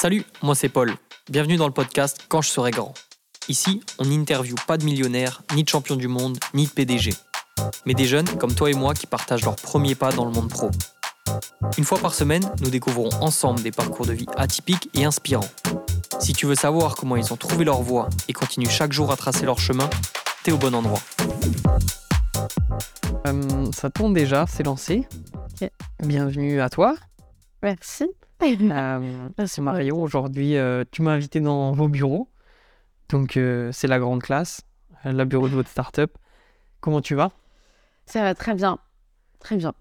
Salut, 0.00 0.24
moi 0.42 0.54
c'est 0.54 0.68
Paul. 0.68 0.94
Bienvenue 1.28 1.56
dans 1.56 1.66
le 1.66 1.72
podcast 1.72 2.20
Quand 2.28 2.40
je 2.40 2.48
serai 2.48 2.70
grand. 2.70 2.94
Ici, 3.48 3.82
on 3.98 4.04
n'interviewe 4.04 4.54
pas 4.64 4.78
de 4.78 4.84
millionnaires, 4.84 5.42
ni 5.56 5.64
de 5.64 5.68
champions 5.68 5.96
du 5.96 6.06
monde, 6.06 6.38
ni 6.54 6.66
de 6.66 6.70
PDG. 6.70 7.14
Mais 7.84 7.94
des 7.94 8.04
jeunes 8.04 8.28
comme 8.38 8.54
toi 8.54 8.70
et 8.70 8.74
moi 8.74 8.94
qui 8.94 9.08
partagent 9.08 9.44
leurs 9.44 9.56
premiers 9.56 9.96
pas 9.96 10.12
dans 10.12 10.24
le 10.24 10.30
monde 10.30 10.50
pro. 10.50 10.70
Une 11.76 11.82
fois 11.82 11.98
par 11.98 12.14
semaine, 12.14 12.48
nous 12.60 12.70
découvrons 12.70 13.08
ensemble 13.20 13.60
des 13.60 13.72
parcours 13.72 14.06
de 14.06 14.12
vie 14.12 14.28
atypiques 14.36 14.88
et 14.94 15.04
inspirants. 15.04 15.50
Si 16.20 16.32
tu 16.32 16.46
veux 16.46 16.54
savoir 16.54 16.94
comment 16.94 17.16
ils 17.16 17.32
ont 17.32 17.36
trouvé 17.36 17.64
leur 17.64 17.82
voie 17.82 18.08
et 18.28 18.32
continuent 18.32 18.70
chaque 18.70 18.92
jour 18.92 19.10
à 19.10 19.16
tracer 19.16 19.46
leur 19.46 19.58
chemin, 19.58 19.90
t'es 20.44 20.52
au 20.52 20.58
bon 20.58 20.76
endroit. 20.76 21.00
Euh, 23.26 23.72
ça 23.72 23.90
tourne 23.90 24.14
déjà, 24.14 24.46
c'est 24.46 24.62
lancé. 24.62 25.08
Bienvenue 25.98 26.60
à 26.60 26.70
toi. 26.70 26.94
Merci. 27.64 28.06
Euh, 28.42 29.28
c'est 29.46 29.60
Mario. 29.60 29.96
Aujourd'hui, 29.96 30.56
euh, 30.56 30.84
tu 30.90 31.02
m'as 31.02 31.12
invité 31.12 31.40
dans 31.40 31.72
vos 31.72 31.88
bureaux. 31.88 32.28
Donc, 33.08 33.36
euh, 33.36 33.70
c'est 33.72 33.88
la 33.88 33.98
grande 33.98 34.22
classe, 34.22 34.62
le 35.04 35.24
bureau 35.24 35.48
de 35.48 35.54
votre 35.54 35.68
start-up. 35.68 36.16
Comment 36.80 37.00
tu 37.00 37.14
vas? 37.14 37.32
Ça 38.06 38.22
va 38.22 38.34
très 38.34 38.54
bien. 38.54 38.78
Très 39.40 39.56
bien. 39.56 39.74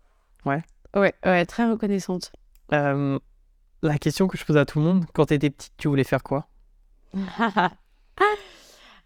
Ouais. 0.45 0.62
Ouais, 0.95 1.13
ouais, 1.25 1.45
très 1.45 1.70
reconnaissante. 1.70 2.31
Euh, 2.73 3.20
La 3.84 3.98
question 3.98 4.27
que 4.27 4.38
je 4.38 4.45
pose 4.45 4.57
à 4.57 4.65
tout 4.65 4.79
le 4.79 4.85
monde, 4.85 5.05
quand 5.13 5.27
tu 5.27 5.34
étais 5.35 5.49
petite, 5.49 5.73
tu 5.77 5.87
voulais 5.87 6.03
faire 6.03 6.23
quoi? 6.23 6.48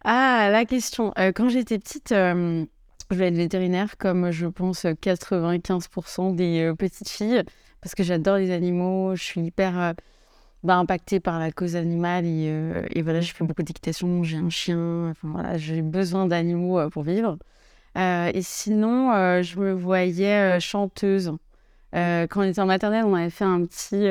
Ah, 0.03 0.49
la 0.51 0.65
question. 0.65 1.13
Euh, 1.19 1.31
quand 1.31 1.47
j'étais 1.49 1.77
petite, 1.77 2.11
euh, 2.11 2.65
je 3.11 3.15
voulais 3.15 3.27
être 3.27 3.35
vétérinaire, 3.35 3.97
comme 3.99 4.31
je 4.31 4.47
pense 4.47 4.85
95% 4.85 6.33
des 6.33 6.73
petites 6.75 7.07
filles, 7.09 7.43
parce 7.81 7.95
que 7.95 8.03
j'adore 8.03 8.37
les 8.37 8.51
animaux. 8.51 9.15
Je 9.15 9.23
suis 9.23 9.41
hyper 9.41 9.79
euh, 9.79 9.93
bah, 10.63 10.77
impactée 10.77 11.19
par 11.19 11.39
la 11.39 11.51
cause 11.51 11.75
animale 11.75 12.25
et, 12.25 12.47
euh, 12.49 12.85
et 12.91 13.01
voilà, 13.01 13.21
je 13.21 13.33
fais 13.33 13.43
beaucoup 13.43 13.63
d'équitation. 13.63 14.23
J'ai 14.23 14.37
un 14.37 14.49
chien. 14.49 15.09
Enfin 15.09 15.29
voilà, 15.31 15.57
j'ai 15.57 15.81
besoin 15.81 16.27
d'animaux 16.27 16.79
euh, 16.79 16.89
pour 16.89 17.03
vivre. 17.03 17.37
Et 17.95 18.41
sinon, 18.41 19.11
je 19.43 19.59
me 19.59 19.73
voyais 19.73 20.61
chanteuse. 20.61 21.33
Quand 21.91 22.37
on 22.37 22.43
était 22.43 22.61
en 22.61 22.65
maternelle, 22.65 23.03
on 23.03 23.15
avait 23.15 23.29
fait 23.29 23.43
un 23.43 23.65
petit, 23.65 24.07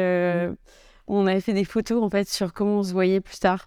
on 1.07 1.27
avait 1.27 1.41
fait 1.41 1.55
des 1.55 1.65
photos 1.65 2.03
en 2.03 2.11
fait 2.11 2.29
sur 2.29 2.53
comment 2.53 2.81
on 2.81 2.83
se 2.83 2.93
voyait 2.93 3.23
plus 3.23 3.39
tard. 3.39 3.65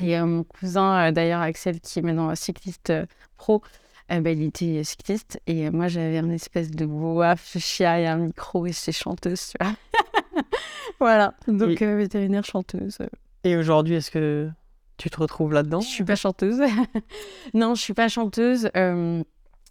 Et 0.00 0.20
mon 0.20 0.42
cousin, 0.42 1.12
d'ailleurs 1.12 1.40
Axel, 1.40 1.78
qui 1.78 2.00
est 2.00 2.02
maintenant 2.02 2.34
cycliste 2.34 2.92
pro, 3.36 3.62
euh, 4.10 4.20
bah, 4.20 4.30
il 4.30 4.42
était 4.42 4.82
cycliste 4.84 5.40
et 5.46 5.66
euh, 5.66 5.70
moi 5.70 5.88
j'avais 5.88 6.18
une 6.18 6.32
espèce 6.32 6.70
de 6.70 6.86
boa 6.86 7.34
chia 7.36 8.00
et 8.00 8.06
un 8.06 8.16
micro 8.18 8.66
et 8.66 8.72
j'étais 8.72 8.92
chanteuse, 8.92 9.48
tu 9.50 9.56
vois. 9.64 9.74
voilà, 11.00 11.34
donc 11.46 11.80
Et- 11.80 11.84
euh, 11.84 11.96
vétérinaire 11.96 12.44
chanteuse. 12.44 12.98
Et 13.44 13.56
aujourd'hui, 13.56 13.94
est-ce 13.96 14.10
que 14.10 14.48
tu 14.96 15.10
te 15.10 15.20
retrouves 15.20 15.52
là-dedans? 15.52 15.80
Je 15.80 15.86
suis 15.86 16.04
pas 16.04 16.16
chanteuse. 16.16 16.60
non, 17.54 17.74
je 17.74 17.80
suis 17.82 17.94
pas 17.94 18.08
chanteuse, 18.08 18.68
euh, 18.76 19.22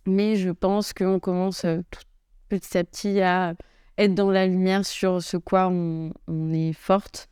mais 0.05 0.35
je 0.35 0.49
pense 0.52 0.93
qu'on 0.93 1.19
commence 1.19 1.65
euh, 1.65 1.81
tout 1.91 2.02
petit 2.49 2.77
à 2.77 2.83
petit 2.83 3.19
à 3.21 3.53
être 3.97 4.13
dans 4.15 4.31
la 4.31 4.45
lumière 4.47 4.85
sur 4.85 5.21
ce 5.21 5.35
quoi 5.38 5.67
on, 5.67 6.13
on 6.27 6.53
est 6.53 6.71
forte. 6.73 7.27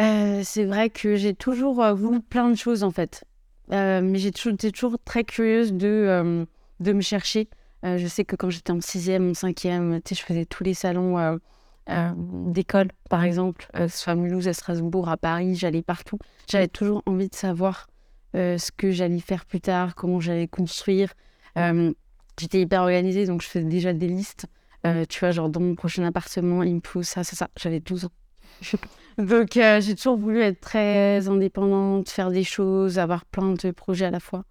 Euh, 0.00 0.40
c'est 0.44 0.64
vrai 0.64 0.90
que 0.90 1.14
j'ai 1.14 1.34
toujours 1.34 1.82
euh, 1.82 1.94
voulu 1.94 2.20
plein 2.20 2.50
de 2.50 2.56
choses 2.56 2.82
en 2.82 2.90
fait, 2.90 3.24
Euh, 3.72 4.00
mais 4.02 4.18
j'ai 4.18 4.30
toujours, 4.30 4.98
très 5.04 5.24
curieuse 5.24 5.72
de, 5.72 5.88
euh, 5.88 6.44
de 6.80 6.92
me 6.92 7.00
chercher. 7.00 7.48
Euh, 7.84 7.98
je 7.98 8.06
sais 8.06 8.24
que 8.24 8.36
quand 8.36 8.50
j'étais 8.50 8.72
en 8.72 8.80
sixième, 8.80 9.30
en 9.30 9.34
cinquième, 9.34 10.00
tu 10.02 10.14
sais, 10.14 10.20
je 10.20 10.26
faisais 10.26 10.44
tous 10.44 10.64
les 10.64 10.74
salons 10.74 11.38
d'école, 12.46 12.88
par 13.10 13.24
exemple, 13.24 13.68
soit 13.88 14.14
à 14.14 14.16
Mulhouse, 14.16 14.48
à 14.48 14.54
Strasbourg, 14.54 15.08
à 15.08 15.18
Paris, 15.18 15.54
j'allais 15.54 15.82
partout. 15.82 16.18
J'avais 16.48 16.68
toujours 16.68 17.02
envie 17.04 17.28
de 17.28 17.34
savoir 17.34 17.88
ce 18.32 18.70
que 18.74 18.90
j'allais 18.90 19.20
faire 19.20 19.44
plus 19.44 19.60
tard, 19.60 19.94
comment 19.94 20.18
j'allais 20.18 20.48
construire. 20.48 21.12
J'étais 22.38 22.62
hyper 22.62 22.82
organisée, 22.82 23.26
donc 23.26 23.42
je 23.42 23.48
faisais 23.48 23.66
déjà 23.66 23.92
des 23.92 24.08
listes. 24.08 24.46
Tu 25.10 25.20
vois, 25.20 25.30
genre 25.30 25.50
dans 25.50 25.60
mon 25.60 25.74
prochain 25.74 26.04
appartement, 26.04 26.62
il 26.62 26.76
me 26.76 26.80
faut 26.82 27.02
ça, 27.02 27.22
ça, 27.22 27.36
ça. 27.36 27.48
J'avais 27.56 27.80
12 27.80 28.06
ans. 28.06 28.12
Donc 29.18 29.56
euh, 29.56 29.80
j'ai 29.80 29.94
toujours 29.94 30.16
voulu 30.16 30.40
être 30.40 30.60
très 30.60 31.28
indépendante, 31.28 32.08
faire 32.08 32.30
des 32.30 32.44
choses, 32.44 32.98
avoir 32.98 33.24
plein 33.24 33.52
de 33.52 33.70
projets 33.70 34.06
à 34.06 34.10
la 34.10 34.20
fois. 34.20 34.44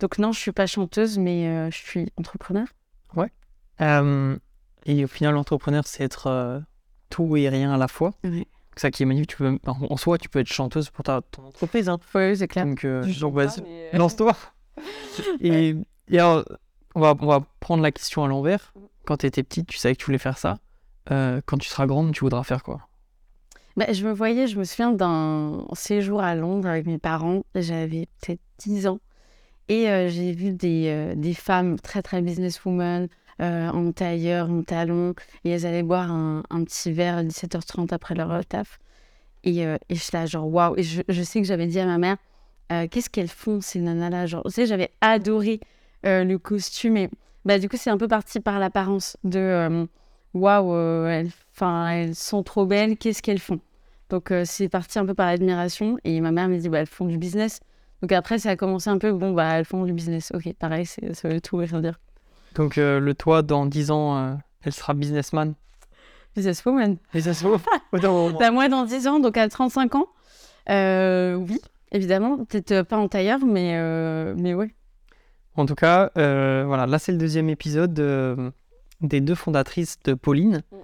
Donc 0.00 0.18
non, 0.18 0.32
je 0.32 0.38
suis 0.38 0.52
pas 0.52 0.66
chanteuse, 0.66 1.18
mais 1.18 1.48
euh, 1.48 1.70
je 1.70 1.76
suis 1.78 2.12
entrepreneur. 2.16 2.66
Euh, 3.80 4.36
Et 4.86 5.04
au 5.04 5.08
final, 5.08 5.34
l'entrepreneur, 5.34 5.86
c'est 5.86 6.04
être 6.04 6.28
euh, 6.28 6.60
tout 7.10 7.36
et 7.36 7.48
rien 7.48 7.72
à 7.72 7.76
la 7.76 7.88
fois. 7.88 8.14
Ouais. 8.24 8.46
C'est 8.74 8.80
ça 8.82 8.90
qui 8.90 9.02
est 9.02 9.06
magnifique. 9.06 9.30
Tu 9.30 9.36
peux, 9.36 9.58
en 9.66 9.76
en 9.90 9.96
soi, 9.96 10.16
tu 10.16 10.28
peux 10.28 10.38
être 10.38 10.52
chanteuse 10.52 10.90
pour 10.90 11.04
ta, 11.04 11.20
ton 11.22 11.44
entreprise. 11.44 11.88
Hein. 11.88 11.98
Oui, 12.14 12.36
c'est 12.36 12.48
clair. 12.48 12.64
Donc, 12.64 12.84
euh, 12.84 13.02
vas-y, 13.32 13.62
mais, 13.62 13.90
euh, 13.92 13.98
lance-toi. 13.98 14.34
et, 15.40 15.74
et 16.08 16.18
alors, 16.18 16.44
on 16.94 17.00
va, 17.00 17.14
on 17.20 17.26
va 17.26 17.42
prendre 17.60 17.82
la 17.82 17.92
question 17.92 18.24
à 18.24 18.28
l'envers. 18.28 18.72
Quand 19.04 19.18
tu 19.18 19.26
étais 19.26 19.42
petite, 19.42 19.66
tu 19.66 19.76
savais 19.78 19.94
que 19.94 20.00
tu 20.00 20.06
voulais 20.06 20.18
faire 20.18 20.38
ça. 20.38 20.58
Euh, 21.10 21.40
quand 21.46 21.58
tu 21.58 21.68
seras 21.68 21.86
grande, 21.86 22.12
tu 22.12 22.20
voudras 22.20 22.42
faire 22.42 22.62
quoi? 22.62 22.88
Bah, 23.76 23.92
je 23.92 24.06
me 24.06 24.12
voyais, 24.12 24.46
je 24.46 24.58
me 24.58 24.64
souviens 24.64 24.92
d'un 24.92 25.66
séjour 25.74 26.22
à 26.22 26.34
Londres 26.34 26.66
avec 26.66 26.86
mes 26.86 26.96
parents. 26.96 27.42
J'avais 27.54 28.08
peut-être 28.22 28.40
10 28.58 28.86
ans. 28.86 29.00
Et 29.68 29.90
euh, 29.90 30.08
j'ai 30.08 30.32
vu 30.32 30.52
des, 30.52 30.86
euh, 30.88 31.14
des 31.14 31.34
femmes 31.34 31.78
très, 31.78 32.00
très 32.00 32.22
businesswoman, 32.22 33.08
euh, 33.42 33.68
en 33.68 33.92
tailleur, 33.92 34.50
en 34.50 34.62
talons. 34.62 35.14
Et 35.44 35.50
elles 35.50 35.66
allaient 35.66 35.82
boire 35.82 36.10
un, 36.10 36.42
petit 36.64 36.90
verre 36.90 37.18
à 37.18 37.22
17h30 37.22 37.92
après 37.92 38.14
leur 38.14 38.46
taf. 38.46 38.78
Et, 39.44 39.60
et 39.60 39.76
j'étais 39.90 40.16
là, 40.16 40.26
genre, 40.26 40.48
waouh. 40.48 40.74
Et 40.78 40.82
je, 40.82 41.02
je 41.08 41.22
sais 41.22 41.42
que 41.42 41.46
j'avais 41.46 41.66
dit 41.66 41.78
à 41.78 41.86
ma 41.86 41.98
mère, 41.98 42.16
qu'est-ce 42.88 43.10
qu'elles 43.10 43.28
font, 43.28 43.60
ces 43.60 43.80
nanas-là? 43.80 44.26
Genre, 44.26 44.42
tu 44.44 44.52
sais, 44.52 44.66
j'avais 44.66 44.90
adoré 45.02 45.60
le 46.02 46.36
costume. 46.38 46.96
Et 46.96 47.10
bah, 47.44 47.58
du 47.58 47.68
coup, 47.68 47.76
c'est 47.76 47.90
un 47.90 47.98
peu 47.98 48.08
parti 48.08 48.40
par 48.40 48.58
l'apparence 48.58 49.18
de, 49.22 49.86
waouh, 50.34 51.28
'fin, 51.52 51.88
elles 51.90 52.14
sont 52.14 52.42
trop 52.42 52.64
belles, 52.66 52.96
qu'est-ce 52.96 53.22
qu'elles 53.22 53.38
font? 53.38 53.60
Donc 54.08 54.30
euh, 54.30 54.42
c'est 54.44 54.68
parti 54.68 54.98
un 54.98 55.06
peu 55.06 55.14
par 55.14 55.26
l'admiration 55.26 55.96
et 56.04 56.20
ma 56.20 56.30
mère 56.30 56.48
me 56.48 56.56
dit 56.58 56.68
bah 56.68 56.78
elles 56.80 56.86
font 56.86 57.06
du 57.06 57.18
business. 57.18 57.60
Donc 58.02 58.12
après 58.12 58.38
ça 58.38 58.50
a 58.50 58.56
commencé 58.56 58.90
un 58.90 58.98
peu 58.98 59.12
bon 59.12 59.32
bah 59.32 59.58
elles 59.58 59.64
font 59.64 59.84
du 59.84 59.92
business. 59.92 60.30
Ok 60.34 60.52
pareil 60.58 60.86
c'est 60.86 61.14
ça 61.14 61.28
veut 61.28 61.40
tout 61.40 61.56
rien 61.56 61.80
dire. 61.80 61.98
Donc, 62.54 62.78
euh, 62.78 63.00
le 63.00 63.12
toi, 63.12 63.42
dans 63.42 63.66
10 63.66 63.90
ans, 63.90 64.16
euh, 64.16 64.34
elle 64.62 64.72
sera 64.72 64.94
businessman? 64.94 65.54
Businesswoman. 66.34 66.96
Moment. 67.12 67.60
Bah 68.40 68.50
moi 68.50 68.68
dans 68.68 68.84
10 68.84 69.06
ans 69.08 69.18
donc 69.20 69.36
à 69.36 69.48
35 69.48 69.94
ans 69.96 70.06
oui 70.68 71.60
évidemment 71.92 72.44
peut-être 72.44 72.82
pas 72.82 72.96
en 72.96 73.08
tailleur 73.08 73.40
mais 73.44 74.34
mais 74.34 74.54
ouais. 74.54 74.74
En 75.56 75.64
tout 75.66 75.74
cas, 75.74 76.10
voilà, 76.14 76.86
là 76.86 76.98
c'est 76.98 77.12
le 77.12 77.18
deuxième 77.18 77.48
épisode 77.48 77.94
de- 77.94 78.52
des 79.00 79.20
deux 79.20 79.34
fondatrices 79.34 79.98
de 80.04 80.14
Pauline. 80.14 80.62
Mm. 80.72 80.76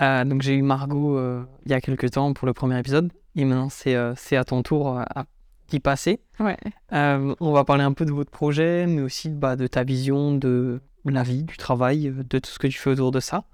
Euh, 0.00 0.24
donc 0.24 0.42
j'ai 0.42 0.54
eu 0.54 0.62
Margot 0.62 1.18
euh, 1.18 1.44
il 1.66 1.70
y 1.70 1.74
a 1.74 1.80
quelques 1.80 2.12
temps 2.12 2.32
pour 2.32 2.46
le 2.46 2.54
premier 2.54 2.78
épisode 2.78 3.12
et 3.36 3.44
maintenant 3.44 3.68
c'est 3.68 3.94
euh, 3.94 4.14
c'est 4.16 4.36
à 4.36 4.44
ton 4.44 4.62
tour 4.62 4.98
à 4.98 5.26
d'y 5.68 5.80
passer. 5.80 6.20
Ouais. 6.40 6.56
On 6.90 7.52
va 7.52 7.64
parler 7.64 7.82
un 7.84 7.92
peu 7.92 8.04
de 8.04 8.12
votre 8.12 8.30
projet, 8.30 8.86
mais 8.86 9.00
aussi 9.00 9.30
bah, 9.30 9.56
de 9.56 9.66
ta 9.66 9.84
vision 9.84 10.34
de 10.34 10.80
la 11.04 11.22
vie, 11.22 11.44
du 11.44 11.56
travail, 11.56 12.12
de 12.12 12.38
tout 12.38 12.50
ce 12.50 12.58
que 12.58 12.66
tu 12.66 12.78
fais 12.78 12.90
autour 12.90 13.10
de 13.10 13.20
ça. 13.20 13.44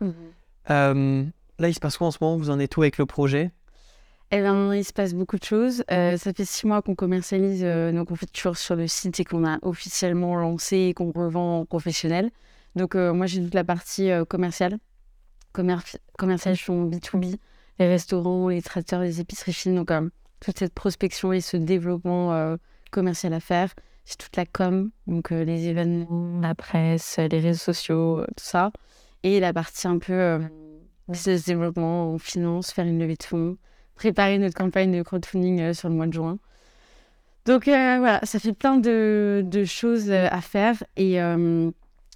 Euh, 0.71 1.25
là, 1.59 1.69
il 1.69 1.75
se 1.75 1.81
passe 1.81 1.97
quoi 1.97 2.09
en 2.09 2.11
ce 2.11 2.19
moment? 2.21 2.37
Vous 2.37 2.51
en 2.51 2.59
êtes 2.59 2.77
où 2.77 2.83
avec 2.83 2.99
le 2.99 3.07
projet? 3.07 3.53
Eh 4.31 4.41
bien, 4.41 4.75
il 4.75 4.85
se 4.85 4.93
passe 4.93 5.15
beaucoup 5.15 5.39
de 5.39 5.45
choses. 5.45 5.83
Euh, 5.91 6.19
ça 6.19 6.35
fait 6.35 6.45
six 6.45 6.67
mois 6.67 6.83
qu'on 6.83 6.95
commercialise 6.95 7.63
euh, 7.65 7.93
nos 7.93 8.05
confitures 8.05 8.59
sur 8.59 8.77
le 8.77 8.87
site 8.87 9.21
et 9.21 9.25
qu'on 9.25 9.47
a 9.47 9.59
officiellement 9.63 10.37
lancé 10.37 10.77
et 10.77 10.95
qu'on 10.95 11.13
revend 11.13 11.61
en 11.61 11.65
professionnel. 11.65 12.31
Donc, 12.77 12.95
euh, 12.95 13.15
moi, 13.15 13.25
j'ai 13.25 13.43
toute 13.43 13.55
la 13.55 13.65
partie 13.65 14.11
commerciale. 14.29 14.79
Commer- 15.59 15.99
commercialisation 16.17 16.89
B2B, 16.89 17.35
les 17.81 17.89
restaurants, 17.89 18.49
les 18.49 18.63
traiteurs, 18.63 19.01
les 19.01 19.21
épiceries 19.21 19.53
fines. 19.53 19.75
Donc, 19.75 19.91
euh, 19.91 20.09
toute 20.39 20.57
cette 20.57 20.73
prospection 20.73 21.33
et 21.33 21.41
ce 21.41 21.57
développement 21.57 22.33
euh, 22.33 22.57
commercial 22.93 23.33
à 23.33 23.41
faire. 23.41 23.75
J'ai 24.07 24.15
toute 24.15 24.37
la 24.37 24.47
com, 24.47 24.93
donc 25.09 25.33
euh, 25.33 25.43
les 25.43 25.67
événements, 25.67 26.39
la 26.41 26.55
presse, 26.55 27.19
les 27.19 27.41
réseaux 27.41 27.73
sociaux, 27.73 28.25
tout 28.37 28.45
ça. 28.45 28.71
Et 29.25 29.41
la 29.41 29.53
partie 29.53 29.89
un 29.89 29.99
peu 29.99 30.39
business 31.09 31.47
développement, 31.47 32.15
en 32.15 32.19
finance, 32.19 32.71
faire 32.71 32.87
une 32.87 33.01
levée 33.01 33.17
de 33.17 33.25
fonds 33.25 33.57
préparer 33.97 34.39
notre 34.39 34.55
campagne 34.55 34.97
de 34.97 35.03
crowdfunding 35.03 35.75
sur 35.75 35.89
le 35.89 35.97
mois 35.97 36.07
de 36.07 36.13
juin. 36.13 36.39
Donc 37.47 37.65
voilà, 37.65 38.21
ça 38.23 38.39
fait 38.39 38.53
plein 38.53 38.77
de, 38.77 39.45
choses 39.67 40.13
à 40.13 40.41
faire 40.41 40.85
et 40.97 41.15
je 41.17 41.73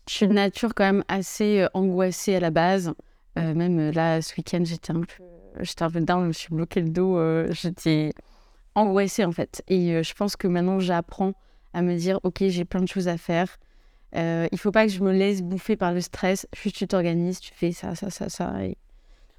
suis 0.06 0.28
de 0.28 0.32
nature 0.32 0.76
quand 0.76 0.84
même 0.84 1.02
assez 1.08 1.67
angoissée 1.75 2.37
à 2.37 2.40
la 2.40 2.50
base. 2.50 2.94
Euh, 3.38 3.55
même 3.55 3.79
euh, 3.79 3.93
là, 3.93 4.20
ce 4.20 4.34
week-end, 4.37 4.62
j'étais 4.64 4.93
un 4.93 5.00
peu, 5.00 5.25
j'étais 5.61 5.82
un 5.82 5.90
peu 5.90 6.00
down, 6.00 6.23
je 6.23 6.29
me 6.29 6.32
suis 6.32 6.55
bloqué 6.55 6.81
le 6.81 6.90
dos, 6.90 7.17
euh, 7.17 7.49
j'étais 7.50 8.12
angoissée 8.75 9.25
en 9.25 9.32
fait. 9.32 9.62
Et 9.69 10.02
je 10.02 10.14
pense 10.14 10.37
que 10.37 10.49
maintenant, 10.49 10.81
j'apprends 10.81 11.32
à 11.73 11.82
me 11.82 11.96
dire, 11.96 12.20
ok, 12.23 12.44
j'ai 12.49 12.64
plein 12.64 12.81
de 12.81 12.88
choses 12.88 13.08
à 13.08 13.17
faire. 13.17 13.58
Il 14.14 14.58
faut 14.58 14.73
pas 14.73 14.87
que 14.87 14.93
je 14.93 15.02
me 15.02 15.12
laisse 15.12 15.43
bouffer 15.43 15.76
par 15.76 15.93
le 15.93 16.00
stress. 16.00 16.46
Juste 16.55 16.76
tu 16.76 16.87
t'organises, 16.87 17.40
tu 17.40 17.52
fais 17.55 17.73
ça, 17.73 17.94
ça, 17.94 18.11
ça, 18.11 18.29
ça. 18.29 18.64
Et 18.64 18.76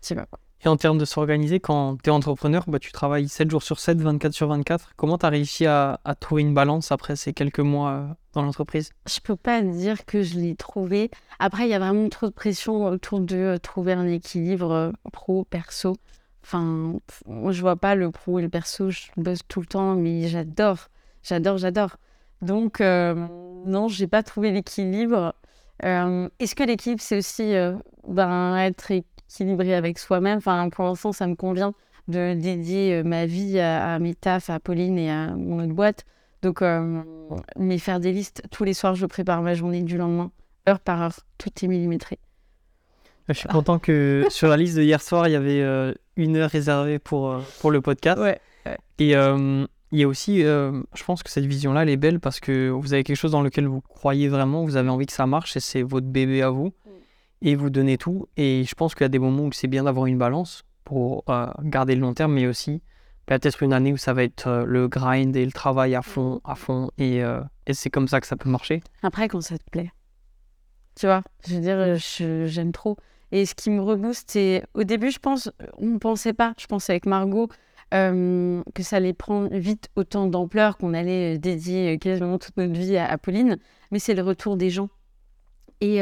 c'est 0.02 0.16
pas 0.16 0.26
quoi. 0.26 0.40
Et 0.66 0.70
en 0.70 0.78
termes 0.78 0.98
de 0.98 1.04
s'organiser, 1.04 1.60
quand 1.60 2.02
tu 2.02 2.10
es 2.10 2.14
entrepreneur, 2.14 2.64
bah, 2.68 2.80
tu 2.80 2.94
travailles 2.94 3.28
7 3.28 3.52
jours 3.52 3.64
sur 3.64 3.80
7, 3.80 4.00
24 4.00 4.32
sur 4.32 4.48
24. 4.48 4.92
Comment 4.96 5.18
tu 5.18 5.26
as 5.26 5.30
réussi 5.30 5.66
à, 5.66 6.00
trouver 6.22 6.42
une 6.44 6.54
balance 6.54 6.92
après 6.92 7.18
ces 7.18 7.34
quelques 7.34 7.60
mois 7.60 7.92
euh, 7.92 8.08
dans 8.32 8.44
l'entreprise? 8.44 8.92
Je 9.06 9.20
peux 9.20 9.36
pas 9.36 9.62
dire 9.62 10.06
que 10.06 10.22
je 10.22 10.36
l'ai 10.36 10.56
trouvé. 10.56 11.12
Après, 11.40 11.68
il 11.68 11.70
y 11.70 11.74
a 11.74 11.80
vraiment 11.80 12.08
trop 12.08 12.28
de 12.28 12.34
pression 12.34 12.86
autour 12.86 13.20
de 13.20 13.36
euh, 13.36 13.58
trouver 13.58 13.92
un 13.92 14.08
équilibre 14.08 14.72
euh, 14.72 14.92
pro-perso. 15.12 15.98
Enfin, 16.44 16.94
je 17.28 17.62
vois 17.62 17.76
pas 17.76 17.96
le 17.96 18.12
pro 18.12 18.40
et 18.40 18.42
le 18.42 18.50
perso, 18.50 18.90
je 18.90 19.08
bosse 19.18 19.40
tout 19.48 19.60
le 19.60 19.66
temps, 19.66 19.96
mais 19.96 20.28
j'adore, 20.28 20.90
j'adore, 21.24 21.58
j'adore. 21.58 21.98
Donc, 22.42 22.82
non, 22.82 23.88
j'ai 23.88 24.08
pas 24.08 24.24
trouvé 24.24 24.52
l'équilibre. 24.52 25.36
Est-ce 25.82 26.54
que 26.54 26.64
l'équilibre, 26.64 27.02
c'est 27.02 27.18
aussi 27.18 27.54
ben, 28.06 28.58
être 28.58 28.92
équilibré 29.34 29.74
avec 29.74 29.98
soi-même. 29.98 30.38
Enfin, 30.38 30.70
pour 30.70 30.86
l'instant, 30.86 31.12
ça 31.12 31.28
me 31.28 31.36
convient 31.36 31.74
de 32.08 32.34
dédier 32.34 32.96
euh, 32.96 33.04
ma 33.04 33.26
vie 33.26 33.60
à, 33.60 33.98
mes 34.00 34.14
tafs, 34.14 34.50
à 34.50 34.60
Pauline 34.60 34.98
et 34.98 35.10
à 35.10 35.28
mon 35.36 35.64
autre 35.64 35.74
boîte. 35.74 36.06
Donc, 36.42 36.62
euh, 36.62 37.02
mais 37.58 37.78
faire 37.78 38.00
des 38.00 38.12
listes, 38.12 38.44
tous 38.52 38.64
les 38.64 38.74
soirs, 38.74 38.96
je 38.96 39.06
prépare 39.06 39.42
ma 39.42 39.54
journée 39.54 39.82
du 39.82 39.98
lendemain, 39.98 40.32
heure 40.68 40.80
par 40.80 41.02
heure, 41.02 41.20
tout 41.38 41.50
est 41.62 41.68
millimétré. 41.68 42.20
Je 43.30 43.34
suis 43.34 43.48
content 43.48 43.80
que 43.80 44.26
sur 44.30 44.50
la 44.50 44.58
liste 44.58 44.76
de 44.76 44.82
hier 44.82 45.02
soir, 45.02 45.28
il 45.30 45.32
y 45.32 45.38
avait 45.38 45.62
euh, 45.62 45.94
une 46.18 46.36
heure 46.36 46.50
réservée 46.50 47.00
pour, 47.00 47.40
pour 47.62 47.72
le 47.72 47.80
podcast. 47.80 48.20
Ouais. 48.20 48.40
Et 49.00 49.14
il 49.14 50.00
y 50.00 50.04
a 50.04 50.08
aussi, 50.08 50.42
je 50.42 51.04
pense 51.06 51.24
que 51.24 51.30
cette 51.30 51.46
vision-là, 51.46 51.84
elle 51.84 51.90
est 51.90 51.98
belle 51.98 52.20
parce 52.20 52.40
que 52.40 52.70
vous 52.70 52.94
avez 52.94 53.04
quelque 53.04 53.18
chose 53.18 53.32
dans 53.32 53.42
lequel 53.42 53.68
vous 53.68 53.82
croyez 53.82 54.28
vraiment, 54.28 54.64
vous 54.64 54.76
avez 54.76 54.90
envie 54.90 55.06
que 55.06 55.14
ça 55.14 55.28
marche 55.28 55.56
et 55.56 55.60
c'est 55.60 55.84
votre 55.84 56.08
bébé 56.08 56.42
à 56.42 56.50
vous 56.50 56.74
et 57.44 57.56
vous 57.56 57.70
donnez 57.70 57.98
tout. 57.98 58.28
Et 58.38 58.64
je 58.64 58.74
pense 58.74 58.96
qu'il 58.96 59.04
y 59.04 59.06
a 59.06 59.10
des 59.10 59.20
moments 59.20 59.44
où 59.44 59.52
c'est 59.52 59.68
bien 59.68 59.84
d'avoir 59.84 60.08
une 60.08 60.18
balance 60.18 60.64
pour 60.84 61.24
euh, 61.30 61.48
garder 61.62 61.94
le 61.94 62.02
long 62.02 62.14
terme, 62.14 62.34
mais 62.34 62.48
aussi 62.48 62.82
peut-être 63.26 63.64
une 63.64 63.74
année 63.74 63.94
où 63.94 63.98
ça 63.98 64.14
va 64.14 64.24
être 64.24 64.48
euh, 64.48 64.66
le 64.66 64.88
grind 64.88 65.36
et 65.36 65.46
le 65.46 65.52
travail 65.52 65.96
à 65.96 66.02
fond, 66.02 66.42
à 66.44 66.56
fond, 66.56 66.90
et, 66.98 67.24
euh, 67.24 67.42
et 67.68 67.74
c'est 67.74 67.90
comme 67.90 68.08
ça 68.08 68.20
que 68.20 68.28
ça 68.28 68.36
peut 68.36 68.50
marcher. 68.50 68.82
Après, 69.02 69.28
quand 69.28 69.42
ça 69.42 69.58
te 69.58 69.70
plaît, 69.72 69.92
tu 70.96 71.06
vois, 71.06 71.24
je 71.48 71.56
veux 71.56 71.62
dire, 71.62 71.96
j'aime 72.48 72.72
trop. 72.72 72.98
Et 73.32 73.46
ce 73.46 73.56
qui 73.56 73.70
me 73.70 73.82
rebooste, 73.82 74.30
c'est 74.30 74.64
au 74.74 74.84
début, 74.84 75.10
je 75.10 75.20
pense, 75.20 75.50
on 75.78 75.88
ne 75.88 75.98
pensait 75.98 76.34
pas, 76.34 76.54
je 76.60 76.68
pensais 76.68 76.94
avec 76.94 77.06
Margot, 77.06 77.48
que 77.92 78.64
ça 78.82 78.96
allait 78.98 79.14
prendre 79.14 79.56
vite 79.56 79.90
autant 79.96 80.26
d'ampleur 80.26 80.78
qu'on 80.78 80.96
allait 80.96 81.38
dédier 81.38 82.00
quasiment 82.00 82.40
toute 82.40 82.58
notre 82.58 82.74
vie 82.74 82.98
à, 82.98 83.18
Pauline, 83.18 83.58
mais 83.92 84.00
c'est 84.00 84.16
le 84.16 84.24
retour 84.24 84.58
des 84.58 84.70
gens. 84.70 84.90
Et, 85.80 86.02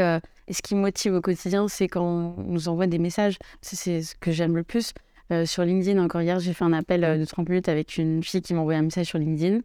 et 0.51 0.53
ce 0.53 0.61
qui 0.61 0.75
me 0.75 0.81
motive 0.81 1.13
au 1.13 1.21
quotidien, 1.21 1.69
c'est 1.69 1.87
quand 1.87 2.03
on 2.03 2.43
nous 2.43 2.67
envoie 2.67 2.85
des 2.85 2.99
messages. 2.99 3.37
C'est 3.61 4.01
ce 4.01 4.15
que 4.15 4.31
j'aime 4.31 4.57
le 4.57 4.63
plus. 4.63 4.93
Euh, 5.31 5.45
sur 5.45 5.63
LinkedIn, 5.63 6.03
encore 6.03 6.21
hier, 6.21 6.41
j'ai 6.41 6.51
fait 6.51 6.65
un 6.65 6.73
appel 6.73 7.05
euh, 7.05 7.17
de 7.17 7.23
30 7.23 7.47
minutes 7.47 7.69
avec 7.69 7.95
une 7.95 8.21
fille 8.21 8.41
qui 8.41 8.53
m'a 8.53 8.59
envoyé 8.59 8.77
un 8.77 8.81
message 8.81 9.05
sur 9.05 9.17
LinkedIn. 9.17 9.61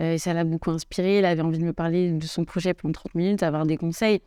Euh, 0.00 0.14
et 0.14 0.16
ça 0.16 0.32
l'a 0.32 0.44
beaucoup 0.44 0.70
inspirée. 0.70 1.16
Elle 1.16 1.26
avait 1.26 1.42
envie 1.42 1.58
de 1.58 1.64
me 1.64 1.74
parler 1.74 2.12
de 2.12 2.24
son 2.24 2.46
projet 2.46 2.72
pendant 2.72 2.92
30 2.92 3.14
minutes, 3.14 3.42
avoir 3.42 3.66
des 3.66 3.76
conseils. 3.76 4.22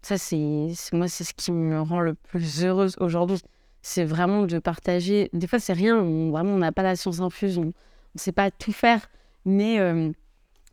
Ça, 0.00 0.16
c'est 0.16 0.72
moi, 0.94 1.08
c'est 1.08 1.24
ce 1.24 1.34
qui 1.34 1.52
me 1.52 1.78
rend 1.82 2.00
le 2.00 2.14
plus 2.14 2.64
heureuse 2.64 2.96
aujourd'hui. 2.98 3.42
C'est 3.82 4.04
vraiment 4.04 4.46
de 4.46 4.58
partager. 4.60 5.28
Des 5.34 5.46
fois, 5.46 5.58
c'est 5.58 5.74
rien. 5.74 5.96
vraiment, 5.96 6.54
on 6.54 6.58
n'a 6.58 6.72
pas 6.72 6.82
la 6.82 6.96
science 6.96 7.20
infuse. 7.20 7.58
On 7.58 7.66
ne 7.66 7.72
sait 8.14 8.32
pas 8.32 8.50
tout 8.50 8.72
faire. 8.72 9.10
Mais 9.44 9.76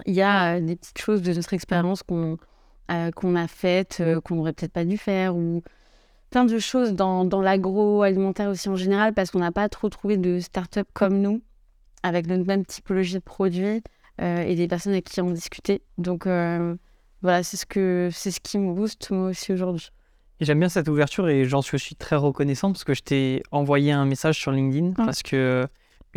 il 0.06 0.14
y 0.14 0.22
a 0.22 0.62
des 0.62 0.78
petites 0.78 1.00
choses 1.00 1.22
de 1.22 1.34
notre 1.34 1.54
expérience 1.54 2.04
qu'on 2.04 2.38
euh, 2.92 3.12
qu'on 3.12 3.36
a 3.36 3.48
faites, 3.48 3.98
euh, 4.02 4.22
qu'on 4.22 4.36
n'aurait 4.36 4.54
peut-être 4.54 4.74
pas 4.74 4.86
dû 4.86 4.98
faire, 4.98 5.36
ou 5.36 5.62
plein 6.30 6.46
de 6.46 6.60
choses 6.60 6.94
dans, 6.94 7.26
dans 7.26 7.42
l'agroalimentaire 7.42 8.50
aussi 8.50 8.70
en 8.70 8.76
général, 8.76 9.14
parce 9.14 9.32
qu'on 9.32 9.40
n'a 9.40 9.52
pas 9.52 9.70
trop 9.70 9.90
trouvé 9.90 10.18
de 10.18 10.40
start-up 10.40 10.88
comme 10.94 11.22
nous, 11.22 11.42
avec 12.04 12.28
notre 12.28 12.46
même 12.46 12.66
typologie 12.66 13.16
de 13.16 13.20
produits 13.20 13.82
euh, 14.22 14.42
et 14.42 14.56
des 14.56 14.68
personnes 14.68 14.94
avec 14.94 15.06
qui 15.06 15.22
on 15.22 15.32
discutait. 15.32 15.82
Donc 15.98 16.26
voilà, 16.26 17.42
c'est 17.44 17.58
ce, 17.58 17.66
que, 17.66 18.10
c'est 18.12 18.32
ce 18.32 18.40
qui 18.40 18.58
me 18.60 18.74
booste 18.74 19.10
moi 19.12 19.30
aussi 19.30 19.52
aujourd'hui. 19.52 19.90
J'aime 20.40 20.60
bien 20.60 20.70
cette 20.70 20.88
ouverture 20.88 21.28
et 21.30 21.46
j'en 21.46 21.64
suis 21.64 21.76
aussi 21.76 21.96
très 21.96 22.16
reconnaissant 22.16 22.72
parce 22.72 22.84
que 22.84 22.94
je 22.94 23.02
t'ai 23.02 23.42
envoyé 23.52 23.92
un 23.92 24.06
message 24.06 24.38
sur 24.38 24.52
LinkedIn 24.52 24.92
parce 24.92 25.24
que 25.24 25.68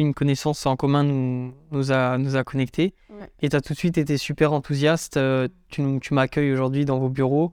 une 0.02 0.14
connaissance 0.14 0.67
en 0.67 0.76
commun 0.76 1.05
nous, 1.05 1.52
nous, 1.70 1.93
a, 1.93 2.19
nous 2.19 2.37
a 2.37 2.44
connectés. 2.44 2.94
Et 3.41 3.49
tu 3.49 3.56
as 3.56 3.61
tout 3.61 3.75
de 3.75 3.79
suite 3.79 3.99
été 3.99 4.17
super 4.17 4.52
enthousiaste. 4.52 5.17
Euh, 5.17 5.49
tu, 5.69 5.82
tu 6.00 6.14
m'accueilles 6.14 6.52
aujourd'hui 6.52 6.85
dans 6.85 6.99
vos 6.99 7.08
bureaux. 7.08 7.52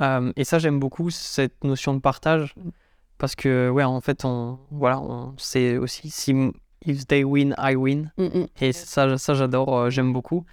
Euh, 0.00 0.32
et 0.36 0.44
ça, 0.44 0.58
j'aime 0.58 0.80
beaucoup 0.80 1.10
cette 1.10 1.64
notion 1.64 1.94
de 1.94 2.00
partage. 2.00 2.54
Parce 3.18 3.34
que, 3.34 3.68
ouais, 3.68 3.84
en 3.84 4.00
fait, 4.00 4.24
on, 4.24 4.58
voilà, 4.70 5.00
on 5.00 5.34
sait 5.36 5.76
aussi 5.76 6.10
si 6.10 6.34
if 6.84 7.06
they 7.06 7.24
win, 7.24 7.54
I 7.58 7.76
win. 7.76 8.10
Mm, 8.16 8.24
mm. 8.24 8.46
Et 8.60 8.72
ça, 8.72 9.16
ça 9.18 9.34
j'adore, 9.34 9.76
euh, 9.76 9.90
j'aime 9.90 10.12
beaucoup. 10.12 10.44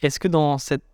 Est-ce 0.00 0.18
que 0.18 0.28
dans 0.28 0.58
cette, 0.58 0.84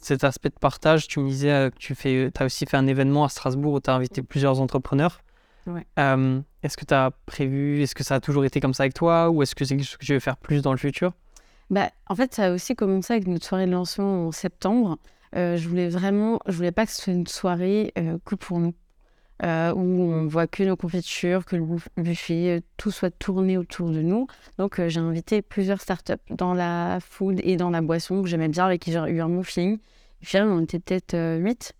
cet 0.00 0.24
aspect 0.24 0.48
de 0.48 0.58
partage, 0.58 1.06
tu 1.06 1.20
me 1.20 1.28
disais 1.28 1.70
que 1.70 1.78
tu 1.78 1.94
fais, 1.94 2.30
as 2.38 2.44
aussi 2.44 2.66
fait 2.66 2.76
un 2.76 2.86
événement 2.86 3.24
à 3.24 3.28
Strasbourg 3.28 3.74
où 3.74 3.80
tu 3.80 3.90
as 3.90 3.94
invité 3.94 4.22
plusieurs 4.22 4.60
entrepreneurs 4.60 5.20
est-ce 5.66 6.76
que 6.76 6.84
tu 6.84 6.94
as 6.94 7.10
prévu, 7.26 7.82
est-ce 7.82 7.94
que 7.94 8.04
ça 8.04 8.16
a 8.16 8.20
toujours 8.20 8.44
été 8.44 8.60
comme 8.60 8.74
ça 8.74 8.82
avec 8.82 8.94
toi 8.94 9.30
ou 9.30 9.42
est-ce 9.42 9.54
que 9.54 9.64
c'est 9.64 9.76
quelque 9.76 9.86
chose 9.86 9.96
que 9.96 10.04
tu 10.04 10.12
veux 10.12 10.20
faire 10.20 10.36
plus 10.36 10.62
dans 10.62 10.72
le 10.72 10.78
futur? 10.78 11.12
Bah, 11.70 11.90
En 12.08 12.16
fait, 12.16 12.34
ça 12.34 12.46
a 12.46 12.50
aussi 12.50 12.74
commencé 12.74 13.12
avec 13.12 13.26
notre 13.28 13.46
soirée 13.46 13.66
de 13.66 13.70
lancement 13.70 14.26
en 14.26 14.32
septembre. 14.32 14.98
Euh, 15.36 15.56
je 15.56 15.68
voulais 15.68 15.88
vraiment, 15.88 16.40
je 16.46 16.56
voulais 16.56 16.72
pas 16.72 16.84
que 16.84 16.92
ce 16.92 17.02
soit 17.02 17.12
une 17.12 17.26
soirée 17.28 17.92
euh, 17.96 18.18
que 18.24 18.34
pour 18.34 18.58
nous, 18.58 18.74
euh, 19.44 19.72
où 19.72 19.78
on 19.80 20.26
voit 20.26 20.48
que 20.48 20.64
nos 20.64 20.76
confitures, 20.76 21.44
que 21.44 21.54
le 21.54 21.64
buffet, 21.96 22.62
tout 22.76 22.90
soit 22.90 23.16
tourné 23.16 23.56
autour 23.56 23.90
de 23.90 24.02
nous. 24.02 24.26
Donc 24.58 24.84
j'ai 24.88 24.98
invité 24.98 25.42
plusieurs 25.42 25.80
startups 25.80 26.14
dans 26.30 26.54
la 26.54 26.98
food 27.00 27.40
et 27.44 27.56
dans 27.56 27.70
la 27.70 27.80
boisson 27.80 28.22
que 28.22 28.28
j'aimais 28.28 28.48
bien, 28.48 28.66
avec 28.66 28.82
qui 28.82 28.90
j'ai 28.90 28.98
eu 28.98 29.20
un 29.20 29.42
feeling. 29.44 29.78
Finalement, 30.20 30.56
on 30.56 30.62
était 30.62 30.80
peut-être 30.80 31.38
8. 31.38 31.72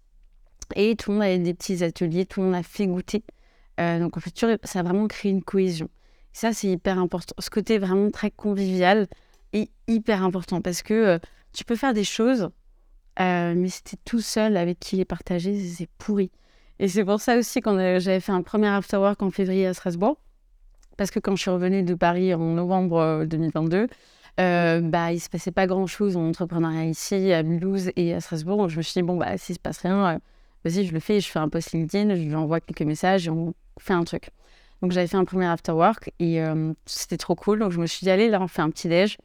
Et 0.77 0.95
tout 0.95 1.11
le 1.11 1.17
monde 1.17 1.25
avait 1.25 1.39
des 1.39 1.53
petits 1.53 1.83
ateliers, 1.83 2.27
tout 2.27 2.41
le 2.41 2.47
monde 2.47 2.55
a 2.55 2.63
fait 2.63 2.87
goûter. 2.87 3.25
Euh, 3.81 3.99
donc 3.99 4.17
en 4.17 4.21
fait, 4.21 4.33
ça 4.65 4.81
a 4.81 4.83
vraiment 4.83 5.09
créé 5.09 5.33
une 5.33 5.43
cohésion. 5.43 5.89
ça, 6.33 6.53
c'est 6.53 6.69
hyper 6.69 6.99
important. 6.99 7.35
Ce 7.39 7.51
côté 7.51 7.79
vraiment 7.79 8.11
très 8.11 8.31
convivial 8.31 9.07
est 9.53 9.71
hyper 9.89 10.23
important 10.23 10.61
parce 10.61 10.83
que 10.83 10.95
euh, 10.95 11.19
tu 11.53 11.65
peux 11.65 11.77
faire 11.77 11.95
des 11.95 12.05
choses, 12.05 12.51
euh, 13.21 13.55
mais 13.57 13.69
si 13.69 13.83
tu 13.83 13.97
es 13.97 13.99
tout 14.05 14.21
seul 14.21 14.57
avec 14.57 14.79
qui 14.79 14.97
les 14.97 15.05
partager, 15.05 15.59
c'est 15.65 15.89
pourri. 15.99 16.31
Et 16.79 16.89
c'est 16.89 17.05
pour 17.05 17.21
ça 17.21 17.37
aussi 17.37 17.61
quand 17.61 17.77
j'avais 17.99 18.21
fait 18.21 18.33
un 18.33 18.43
premier 18.43 18.69
afterwork 18.69 19.23
en 19.23 19.31
février 19.31 19.67
à 19.67 19.75
Strasbourg, 19.75 20.19
parce 20.97 21.11
que 21.11 21.19
quand 21.19 21.37
je 21.37 21.43
suis 21.43 21.51
revenue 21.51 21.83
de 21.83 21.95
Paris 21.95 22.35
en 22.35 22.39
novembre 22.39 23.25
2022, 23.27 23.89
euh, 24.39 24.81
bah, 24.81 25.13
il 25.13 25.21
se 25.21 25.29
passait 25.29 25.51
pas 25.51 25.67
grand-chose 25.67 26.17
en 26.17 26.29
entrepreneuriat 26.29 26.85
ici, 26.85 27.33
à 27.33 27.43
Mulhouse 27.43 27.91
et 27.97 28.15
à 28.15 28.21
Strasbourg. 28.21 28.57
Donc 28.59 28.71
je 28.71 28.77
me 28.77 28.83
suis 28.83 29.01
dit, 29.01 29.03
bon, 29.03 29.17
bah, 29.17 29.37
s'il 29.37 29.55
se 29.55 29.61
passe 29.61 29.79
rien, 29.79 30.21
vas-y, 30.65 30.85
je 30.85 30.93
le 30.93 31.01
fais, 31.01 31.21
je 31.21 31.29
fais 31.29 31.39
un 31.39 31.49
post 31.49 31.73
LinkedIn, 31.73 32.15
je 32.15 32.23
lui 32.23 32.35
envoie 32.35 32.61
quelques 32.61 32.83
messages 32.83 33.27
et 33.27 33.31
on 33.31 33.55
fait 33.79 33.95
un 33.95 34.05
truc. 34.05 34.31
Donc 34.83 34.93
j'avais 34.93 35.07
fait 35.07 35.17
un 35.17 35.25
premier 35.25 35.47
after 35.47 35.73
work 35.73 36.13
et 36.19 36.43
euh, 36.43 36.73
c'était 36.87 37.17
trop 37.17 37.35
cool. 37.35 37.59
Donc 37.59 37.73
je 37.73 37.81
me 37.81 37.87
suis 37.87 38.05
dit, 38.05 38.11
allez, 38.11 38.29
là, 38.29 38.41
on 38.41 38.49
fait 38.49 38.63
un 38.63 38.71
petit 38.71 38.89
déj. 38.89 39.19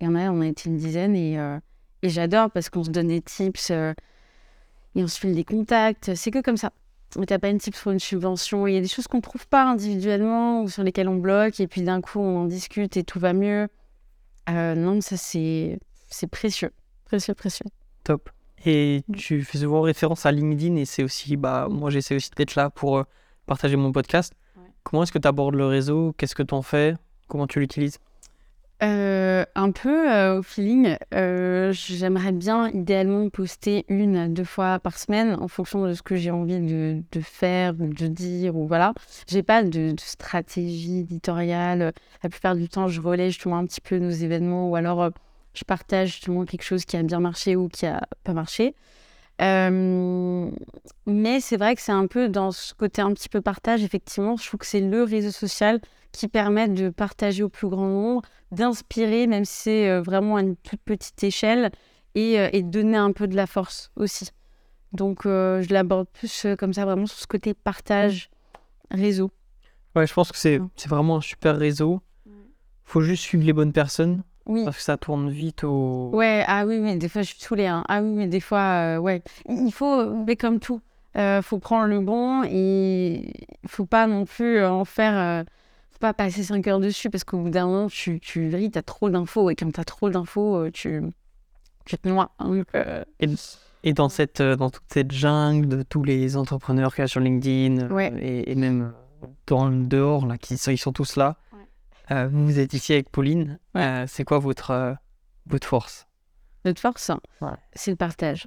Et 0.00 0.08
on 0.08 0.14
a, 0.14 0.30
on 0.30 0.40
a 0.40 0.46
été 0.46 0.70
une 0.70 0.76
dizaine 0.76 1.14
et, 1.14 1.38
euh, 1.38 1.58
et 2.02 2.08
j'adore 2.08 2.50
parce 2.50 2.70
qu'on 2.70 2.84
se 2.84 2.90
donne 2.90 3.08
des 3.08 3.20
tips 3.20 3.70
euh, 3.70 3.92
et 4.94 5.02
on 5.02 5.08
se 5.08 5.18
file 5.18 5.34
des 5.34 5.44
contacts. 5.44 6.14
C'est 6.14 6.30
que 6.30 6.40
comme 6.40 6.56
ça. 6.56 6.72
Tu 7.12 7.18
n'as 7.18 7.38
pas 7.40 7.48
une 7.48 7.58
tips 7.58 7.82
pour 7.82 7.90
une 7.90 7.98
subvention. 7.98 8.68
Il 8.68 8.74
y 8.74 8.76
a 8.76 8.80
des 8.80 8.86
choses 8.86 9.08
qu'on 9.08 9.20
trouve 9.20 9.46
pas 9.48 9.64
individuellement 9.64 10.62
ou 10.62 10.68
sur 10.68 10.84
lesquelles 10.84 11.08
on 11.08 11.16
bloque 11.16 11.58
et 11.58 11.66
puis 11.66 11.82
d'un 11.82 12.00
coup 12.00 12.20
on 12.20 12.42
en 12.42 12.44
discute 12.44 12.96
et 12.96 13.02
tout 13.02 13.18
va 13.18 13.32
mieux. 13.32 13.66
non, 14.48 15.00
ça 15.00 15.16
c'est 15.16 15.80
précieux. 16.30 16.70
Précieux, 17.06 17.34
précieux. 17.34 17.66
Top. 18.04 18.30
Et 18.64 19.02
tu 19.16 19.42
fais 19.42 19.58
souvent 19.58 19.80
référence 19.80 20.26
à 20.26 20.32
LinkedIn 20.32 20.76
et 20.76 20.84
c'est 20.84 21.02
aussi, 21.02 21.36
bah, 21.36 21.68
moi 21.70 21.90
j'essaie 21.90 22.14
aussi 22.14 22.30
d'être 22.36 22.56
là 22.56 22.68
pour 22.68 22.98
euh, 22.98 23.04
partager 23.46 23.76
mon 23.76 23.90
podcast. 23.92 24.34
Comment 24.82 25.02
est-ce 25.02 25.12
que 25.12 25.18
tu 25.18 25.28
abordes 25.28 25.54
le 25.54 25.66
réseau? 25.66 26.14
Qu'est-ce 26.16 26.34
que 26.34 26.42
tu 26.42 26.54
en 26.54 26.62
fais? 26.62 26.94
Comment 27.28 27.46
tu 27.46 27.60
l'utilises? 27.60 27.98
Euh, 28.82 29.44
un 29.54 29.72
peu 29.72 30.10
euh, 30.10 30.38
au 30.38 30.42
feeling. 30.42 30.96
J'aimerais 31.12 32.32
bien 32.32 32.68
idéalement 32.70 33.28
poster 33.28 33.84
une, 33.88 34.32
deux 34.32 34.44
fois 34.44 34.78
par 34.78 34.98
semaine 34.98 35.36
en 35.38 35.48
fonction 35.48 35.86
de 35.86 35.92
ce 35.92 36.02
que 36.02 36.16
j'ai 36.16 36.30
envie 36.30 36.60
de, 36.60 37.02
de, 37.12 37.20
faire 37.20 37.74
ou 37.78 37.88
de 37.88 38.06
dire. 38.06 38.56
Ou 38.56 38.66
voilà. 38.66 38.94
J'ai 39.26 39.42
pas 39.42 39.62
de, 39.62 39.92
de, 39.92 40.00
stratégie 40.00 41.00
éditoriale. 41.00 41.92
La 42.22 42.28
plupart 42.30 42.56
du 42.56 42.68
temps, 42.68 42.88
je 42.88 43.00
relais 43.00 43.30
justement 43.30 43.58
un 43.58 43.66
petit 43.66 43.82
peu 43.82 43.98
nos 43.98 44.10
événements 44.10 44.70
ou 44.70 44.76
alors 44.76 45.10
je 45.54 45.64
partage 45.64 46.08
justement 46.12 46.44
quelque 46.44 46.62
chose 46.62 46.84
qui 46.84 46.96
a 46.96 47.02
bien 47.02 47.20
marché 47.20 47.56
ou 47.56 47.68
qui 47.68 47.86
a 47.86 48.06
pas 48.24 48.32
marché. 48.32 48.74
Euh, 49.40 50.50
mais 51.06 51.40
c'est 51.40 51.56
vrai 51.56 51.74
que 51.74 51.80
c'est 51.80 51.92
un 51.92 52.06
peu 52.06 52.28
dans 52.28 52.50
ce 52.50 52.74
côté 52.74 53.00
un 53.00 53.12
petit 53.12 53.28
peu 53.28 53.40
partage, 53.40 53.82
effectivement, 53.82 54.36
je 54.36 54.46
trouve 54.46 54.60
que 54.60 54.66
c'est 54.66 54.80
le 54.80 55.02
réseau 55.02 55.30
social 55.30 55.80
qui 56.12 56.28
permet 56.28 56.68
de 56.68 56.90
partager 56.90 57.42
au 57.42 57.48
plus 57.48 57.68
grand 57.68 57.88
nombre, 57.88 58.22
d'inspirer, 58.52 59.26
même 59.26 59.44
si 59.44 59.62
c'est 59.62 59.88
euh, 59.88 60.02
vraiment 60.02 60.36
à 60.36 60.42
une 60.42 60.56
toute 60.56 60.80
petite 60.84 61.22
échelle, 61.22 61.70
et, 62.14 62.38
euh, 62.38 62.48
et 62.52 62.62
donner 62.62 62.98
un 62.98 63.12
peu 63.12 63.28
de 63.28 63.36
la 63.36 63.46
force 63.46 63.92
aussi. 63.96 64.28
Donc 64.92 65.20
je 65.24 65.72
l'aborde 65.72 66.08
plus 66.08 66.46
comme 66.58 66.72
ça, 66.72 66.84
vraiment 66.84 67.06
sur 67.06 67.18
ce 67.18 67.28
côté 67.28 67.54
partage 67.54 68.28
réseau. 68.90 69.30
Ouais, 69.94 70.06
je 70.06 70.12
pense 70.12 70.32
que 70.32 70.38
c'est 70.38 70.60
vraiment 70.88 71.18
un 71.18 71.20
super 71.20 71.56
réseau. 71.56 72.00
faut 72.82 73.00
juste 73.00 73.22
suivre 73.22 73.44
les 73.44 73.52
bonnes 73.52 73.72
personnes. 73.72 74.24
Oui. 74.50 74.64
Parce 74.64 74.78
que 74.78 74.82
ça 74.82 74.96
tourne 74.96 75.30
vite 75.30 75.62
au. 75.62 76.10
Ouais, 76.12 76.44
ah 76.48 76.66
oui, 76.66 76.80
mais 76.80 76.96
des 76.96 77.08
fois, 77.08 77.22
je 77.22 77.28
suis 77.28 77.40
saoulée. 77.40 77.68
Hein. 77.68 77.84
Ah 77.88 78.02
oui, 78.02 78.10
mais 78.10 78.26
des 78.26 78.40
fois, 78.40 78.98
ouais. 78.98 79.22
Il 79.48 79.72
faut, 79.72 80.12
mais 80.26 80.34
comme 80.34 80.58
tout, 80.58 80.80
euh, 81.16 81.40
faut 81.40 81.58
prendre 81.58 81.86
le 81.86 82.00
bon 82.00 82.42
et 82.44 83.32
faut 83.66 83.86
pas 83.86 84.08
non 84.08 84.24
plus 84.24 84.64
en 84.64 84.84
faire. 84.84 85.16
Euh, 85.16 85.44
faut 85.92 86.00
pas 86.00 86.14
passer 86.14 86.42
5 86.42 86.66
heures 86.66 86.80
dessus 86.80 87.10
parce 87.10 87.22
qu'au 87.22 87.38
bout 87.38 87.50
d'un 87.50 87.66
moment, 87.66 87.86
tu, 87.86 88.18
tu 88.18 88.52
ris, 88.54 88.72
t'as 88.72 88.82
trop 88.82 89.08
d'infos 89.08 89.50
et 89.50 89.54
quand 89.54 89.70
t'as 89.72 89.84
trop 89.84 90.10
d'infos, 90.10 90.56
euh, 90.56 90.70
tu, 90.72 91.00
tu 91.84 91.96
te 91.96 92.08
noies. 92.08 92.32
Hein, 92.40 92.62
euh. 92.74 93.04
et, 93.20 93.28
et, 93.84 93.92
dans, 93.92 94.08
cette, 94.08 94.42
dans 94.42 94.70
toute 94.70 94.84
cette 94.92 95.12
jungle 95.12 95.68
de 95.68 95.82
tous 95.82 96.02
les 96.02 96.36
entrepreneurs 96.36 96.92
qu'il 96.92 97.02
y 97.02 97.04
a 97.04 97.08
sur 97.08 97.20
LinkedIn 97.20 97.88
et, 98.18 98.50
et, 98.50 98.54
même 98.56 98.92
dans 99.46 99.68
le 99.68 99.84
dehors, 99.84 100.26
là, 100.26 100.38
qui, 100.38 100.54
ils 100.54 100.78
sont 100.78 100.92
tous 100.92 101.14
là. 101.14 101.36
Vous 102.10 102.58
êtes 102.58 102.74
ici 102.74 102.92
avec 102.92 103.10
Pauline. 103.10 103.58
c'est 104.06 104.24
quoi 104.24 104.38
votre, 104.38 104.96
votre 105.46 105.66
force? 105.66 106.06
Notre 106.64 106.80
force, 106.80 107.10
c'est 107.74 107.90
le 107.90 107.96
partage. 107.96 108.46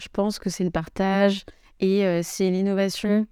Je 0.00 0.08
pense 0.10 0.38
que 0.38 0.48
c'est 0.48 0.64
le 0.64 0.70
partage. 0.70 1.44
Et 1.82 2.06
euh, 2.06 2.20
c'est 2.22 2.48
l'innovation. 2.48 3.26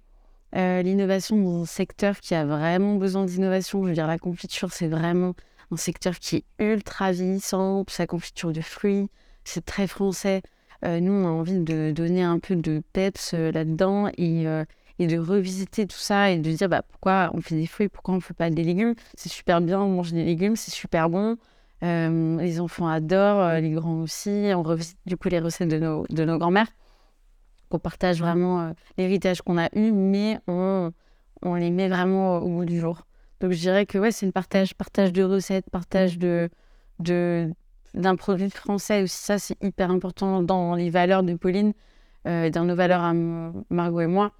Euh, 0.57 0.81
l'innovation 0.81 1.37
dans 1.41 1.61
un 1.61 1.65
secteur 1.65 2.19
qui 2.19 2.35
a 2.35 2.45
vraiment 2.45 2.95
besoin 2.95 3.25
d'innovation. 3.25 3.81
Je 3.83 3.87
veux 3.87 3.93
dire, 3.93 4.07
la 4.07 4.19
confiture, 4.19 4.73
c'est 4.73 4.89
vraiment 4.89 5.33
un 5.71 5.77
secteur 5.77 6.19
qui 6.19 6.37
est 6.37 6.45
ultra 6.59 7.13
vieillissant. 7.13 7.85
Sa 7.87 8.05
confiture 8.05 8.51
de 8.51 8.59
fruits, 8.59 9.09
c'est 9.45 9.65
très 9.65 9.87
français. 9.87 10.41
Euh, 10.83 10.99
nous, 10.99 11.13
on 11.13 11.25
a 11.25 11.29
envie 11.29 11.59
de 11.59 11.93
donner 11.95 12.23
un 12.23 12.39
peu 12.39 12.57
de 12.57 12.83
peps 12.91 13.33
là-dedans 13.33 14.09
et, 14.17 14.45
et, 15.01 15.07
de 15.07 15.17
revisiter 15.17 15.87
tout 15.87 15.97
ça 15.97 16.31
et 16.31 16.37
de 16.37 16.51
dire 16.51 16.69
bah, 16.69 16.81
pourquoi 16.81 17.31
on 17.33 17.41
fait 17.41 17.55
des 17.55 17.67
fruits, 17.67 17.89
pourquoi 17.89 18.13
on 18.13 18.17
ne 18.17 18.21
fait 18.21 18.33
pas 18.33 18.49
des 18.49 18.63
légumes? 18.63 18.95
C'est 19.15 19.29
super 19.29 19.61
bien, 19.61 19.79
on 19.81 19.89
mange 19.89 20.13
des 20.13 20.23
légumes, 20.23 20.55
c'est 20.55 20.71
super 20.71 21.09
bon. 21.09 21.37
les 21.81 22.59
enfants 22.59 22.87
adorent, 22.87 23.59
les 23.59 23.71
grands 23.71 24.01
aussi. 24.01 24.51
On 24.55 24.63
revisite 24.63 24.99
du 25.05 25.17
coup 25.17 25.29
les 25.29 25.39
recettes 25.39 25.69
de 25.69 25.79
nos, 25.79 26.05
de 26.09 26.25
nos 26.25 26.37
grands-mères 26.37 26.67
qu'on 27.71 27.79
partage 27.79 28.19
vraiment 28.19 28.61
euh, 28.61 28.71
l'héritage 28.97 29.41
qu'on 29.41 29.57
a 29.57 29.69
eu, 29.75 29.91
mais 29.91 30.37
on, 30.47 30.91
on, 31.41 31.55
les 31.55 31.71
met 31.71 31.87
vraiment 31.87 32.37
au 32.37 32.49
bout 32.49 32.65
du 32.65 32.79
jour. 32.79 33.07
Donc 33.39 33.53
je 33.53 33.59
dirais 33.59 33.87
que 33.87 33.97
ouais, 33.97 34.11
c'est 34.11 34.27
le 34.27 34.31
partage, 34.31 34.75
partage 34.75 35.11
de 35.11 35.23
recettes, 35.23 35.69
partage 35.71 36.19
de, 36.19 36.49
de 36.99 37.51
d'un 37.93 38.15
produit 38.15 38.49
français 38.49 39.03
aussi. 39.03 39.17
Ça, 39.17 39.39
c'est 39.39 39.61
hyper 39.61 39.89
important 39.89 40.41
dans 40.41 40.75
les 40.75 40.89
valeurs 40.89 41.23
de 41.23 41.33
Pauline, 41.33 41.73
euh, 42.25 42.49
dans 42.49 42.63
nos 42.63 42.75
valeurs 42.75 43.01
à 43.01 43.13
Margot 43.13 44.01
et 44.01 44.07
moi. 44.07 44.31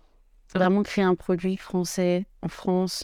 Vraiment 0.54 0.84
créer 0.84 1.04
un 1.04 1.16
produit 1.16 1.58
français 1.58 2.26
en 2.42 2.48
France. 2.48 3.04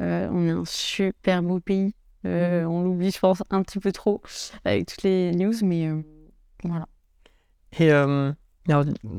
Euh, 0.00 0.28
on 0.30 0.46
est 0.46 0.50
un 0.50 0.64
super 0.64 1.42
beau 1.42 1.60
pays. 1.60 1.94
Euh, 2.24 2.64
on 2.64 2.82
l'oublie, 2.82 3.10
je 3.10 3.18
pense, 3.18 3.42
un 3.50 3.62
petit 3.62 3.78
peu 3.78 3.92
trop 3.92 4.22
avec 4.64 4.86
toutes 4.86 5.02
les 5.02 5.32
news, 5.32 5.54
mais 5.62 5.90
voilà. 6.62 6.86
Et 7.78 7.90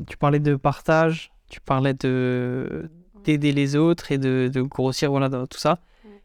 tu 0.07 0.17
parlais 0.17 0.39
de 0.39 0.55
partage, 0.55 1.31
tu 1.49 1.61
parlais 1.61 1.93
de 1.93 2.89
d'aider 3.23 3.51
les 3.51 3.75
autres 3.75 4.11
et 4.11 4.19
de, 4.19 4.51
de 4.53 4.61
grossir 4.61 5.09
voilà 5.09 5.29
dans 5.29 5.47
tout 5.47 5.57
ça. 5.57 5.79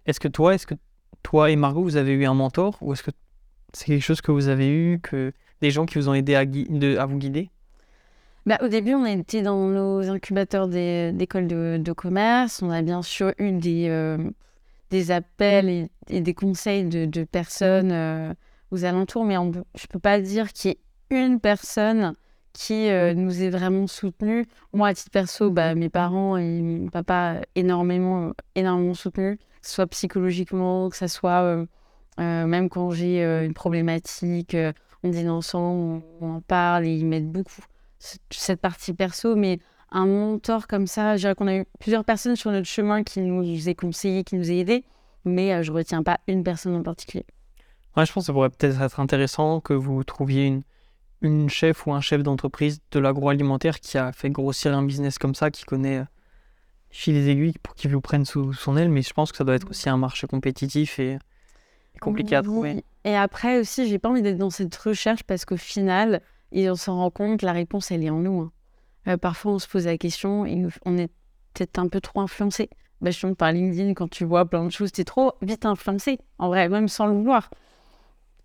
Est-ce 0.06 0.20
que 0.20 0.28
toi, 0.28 0.54
est-ce 0.54 0.66
que 0.66 0.74
toi 1.22 1.50
et 1.50 1.56
Margot, 1.56 1.82
vous 1.82 1.96
avez 1.96 2.12
eu 2.12 2.26
un 2.26 2.34
mentor 2.34 2.76
ou 2.82 2.92
est-ce 2.92 3.02
que 3.02 3.10
c'est 3.72 3.86
quelque 3.86 4.02
chose 4.02 4.20
que 4.20 4.32
vous 4.32 4.48
avez 4.48 4.68
eu, 4.68 5.00
que 5.00 5.32
des 5.60 5.70
gens 5.70 5.86
qui 5.86 5.96
vous 5.98 6.08
ont 6.08 6.14
aidé 6.14 6.34
à, 6.34 6.40
à 6.40 7.06
vous 7.06 7.18
guider? 7.18 7.50
Bah, 8.50 8.58
au 8.62 8.66
début, 8.66 8.94
on 8.94 9.06
était 9.06 9.42
dans 9.42 9.68
nos 9.68 10.10
incubateurs 10.10 10.66
d'écoles 10.66 11.46
de, 11.46 11.78
de, 11.80 11.92
commerce. 11.92 12.62
On 12.62 12.70
a 12.70 12.82
bien 12.82 13.00
sûr 13.00 13.32
eu 13.38 13.52
des, 13.52 13.86
euh, 13.88 14.18
des 14.90 15.12
appels 15.12 15.88
et, 16.08 16.20
des 16.20 16.34
conseils 16.34 16.84
de, 16.84 17.04
de 17.04 17.22
personnes 17.22 17.92
euh, 17.92 18.34
aux 18.72 18.84
alentours, 18.84 19.24
mais 19.24 19.38
on, 19.38 19.52
je 19.52 19.58
ne 19.58 19.86
peux 19.88 20.00
pas 20.00 20.20
dire 20.20 20.52
qu'il 20.52 20.72
y 20.72 20.74
ait 20.74 21.24
une 21.24 21.38
personne 21.38 22.14
qui 22.52 22.88
euh, 22.88 23.14
nous 23.14 23.40
est 23.40 23.50
vraiment 23.50 23.86
soutenu. 23.86 24.46
Moi, 24.72 24.88
à 24.88 24.94
titre 24.94 25.12
perso, 25.12 25.52
bah, 25.52 25.76
mes 25.76 25.88
parents 25.88 26.36
et 26.36 26.60
mon 26.60 26.88
papa 26.88 27.42
énormément, 27.54 28.32
énormément 28.56 28.94
soutenu, 28.94 29.36
que 29.36 29.68
ce 29.68 29.74
soit 29.74 29.86
psychologiquement, 29.86 30.90
que 30.90 30.96
ce 30.96 31.06
soit 31.06 31.66
même 32.18 32.68
quand 32.68 32.90
j'ai 32.90 33.22
une 33.22 33.54
problématique, 33.54 34.56
on 35.04 35.08
dîne 35.08 35.30
ensemble, 35.30 36.02
on, 36.20 36.26
on, 36.26 36.34
en 36.34 36.40
parle 36.40 36.84
et 36.86 36.96
ils 36.96 37.06
m'aident 37.06 37.30
beaucoup. 37.30 37.62
Cette 38.30 38.60
partie 38.60 38.94
perso, 38.94 39.36
mais 39.36 39.58
un 39.92 40.06
mentor 40.06 40.66
comme 40.66 40.86
ça, 40.86 41.16
je 41.16 41.22
dirais 41.22 41.34
qu'on 41.34 41.46
a 41.46 41.56
eu 41.56 41.66
plusieurs 41.78 42.04
personnes 42.04 42.36
sur 42.36 42.50
notre 42.50 42.66
chemin 42.66 43.02
qui 43.02 43.20
nous 43.20 43.68
aient 43.68 43.74
conseillé, 43.74 44.24
qui 44.24 44.36
nous 44.36 44.50
aient 44.50 44.58
aidés, 44.58 44.84
mais 45.24 45.62
je 45.62 45.70
ne 45.70 45.76
retiens 45.76 46.02
pas 46.02 46.18
une 46.26 46.42
personne 46.42 46.74
en 46.74 46.82
particulier. 46.82 47.26
Ouais, 47.96 48.06
je 48.06 48.12
pense 48.12 48.22
que 48.22 48.26
ça 48.26 48.32
pourrait 48.32 48.50
peut-être 48.50 48.80
être 48.80 49.00
intéressant 49.00 49.60
que 49.60 49.74
vous 49.74 50.02
trouviez 50.04 50.46
une, 50.46 50.62
une 51.22 51.50
chef 51.50 51.86
ou 51.86 51.92
un 51.92 52.00
chef 52.00 52.22
d'entreprise 52.22 52.80
de 52.90 52.98
l'agroalimentaire 52.98 53.80
qui 53.80 53.98
a 53.98 54.12
fait 54.12 54.30
grossir 54.30 54.76
un 54.76 54.82
business 54.82 55.18
comme 55.18 55.34
ça, 55.34 55.50
qui 55.50 55.64
connaît 55.64 55.98
euh, 55.98 56.04
fil 56.90 57.14
les 57.14 57.28
aiguilles 57.28 57.58
pour 57.62 57.74
qu'il 57.74 57.92
vous 57.92 58.00
prenne 58.00 58.24
sous 58.24 58.52
son 58.52 58.76
aile, 58.76 58.88
mais 58.88 59.02
je 59.02 59.12
pense 59.12 59.32
que 59.32 59.38
ça 59.38 59.44
doit 59.44 59.54
être 59.54 59.70
aussi 59.70 59.88
un 59.88 59.96
marché 59.96 60.26
compétitif 60.26 60.98
et, 60.98 61.18
compliqué 62.00 62.36
à 62.36 62.42
trouver. 62.42 62.84
Et 63.04 63.16
après 63.16 63.60
aussi, 63.60 63.88
j'ai 63.88 63.98
pas 63.98 64.08
envie 64.08 64.22
d'être 64.22 64.38
dans 64.38 64.50
cette 64.50 64.74
recherche 64.76 65.22
parce 65.24 65.44
qu'au 65.44 65.56
final, 65.56 66.20
et 66.52 66.70
on 66.70 66.74
s'en 66.74 66.96
rend 66.96 67.10
compte, 67.10 67.42
la 67.42 67.52
réponse 67.52 67.90
elle 67.90 68.04
est 68.04 68.10
en 68.10 68.18
nous. 68.18 68.40
Hein. 68.40 68.52
Euh, 69.08 69.16
parfois, 69.16 69.52
on 69.52 69.58
se 69.58 69.68
pose 69.68 69.86
la 69.86 69.98
question 69.98 70.44
et 70.46 70.66
on 70.84 70.98
est 70.98 71.10
peut-être 71.54 71.78
un 71.78 71.88
peu 71.88 72.00
trop 72.00 72.20
influencé. 72.20 72.68
Bah, 73.00 73.10
je 73.10 73.26
par 73.28 73.52
LinkedIn, 73.52 73.94
quand 73.94 74.08
tu 74.10 74.24
vois 74.24 74.44
plein 74.44 74.64
de 74.64 74.70
choses, 74.70 74.92
tu 74.92 75.00
es 75.00 75.04
trop 75.04 75.32
vite 75.40 75.64
influencé, 75.64 76.18
en 76.38 76.48
vrai, 76.48 76.68
même 76.68 76.88
sans 76.88 77.06
le 77.06 77.14
vouloir. 77.14 77.48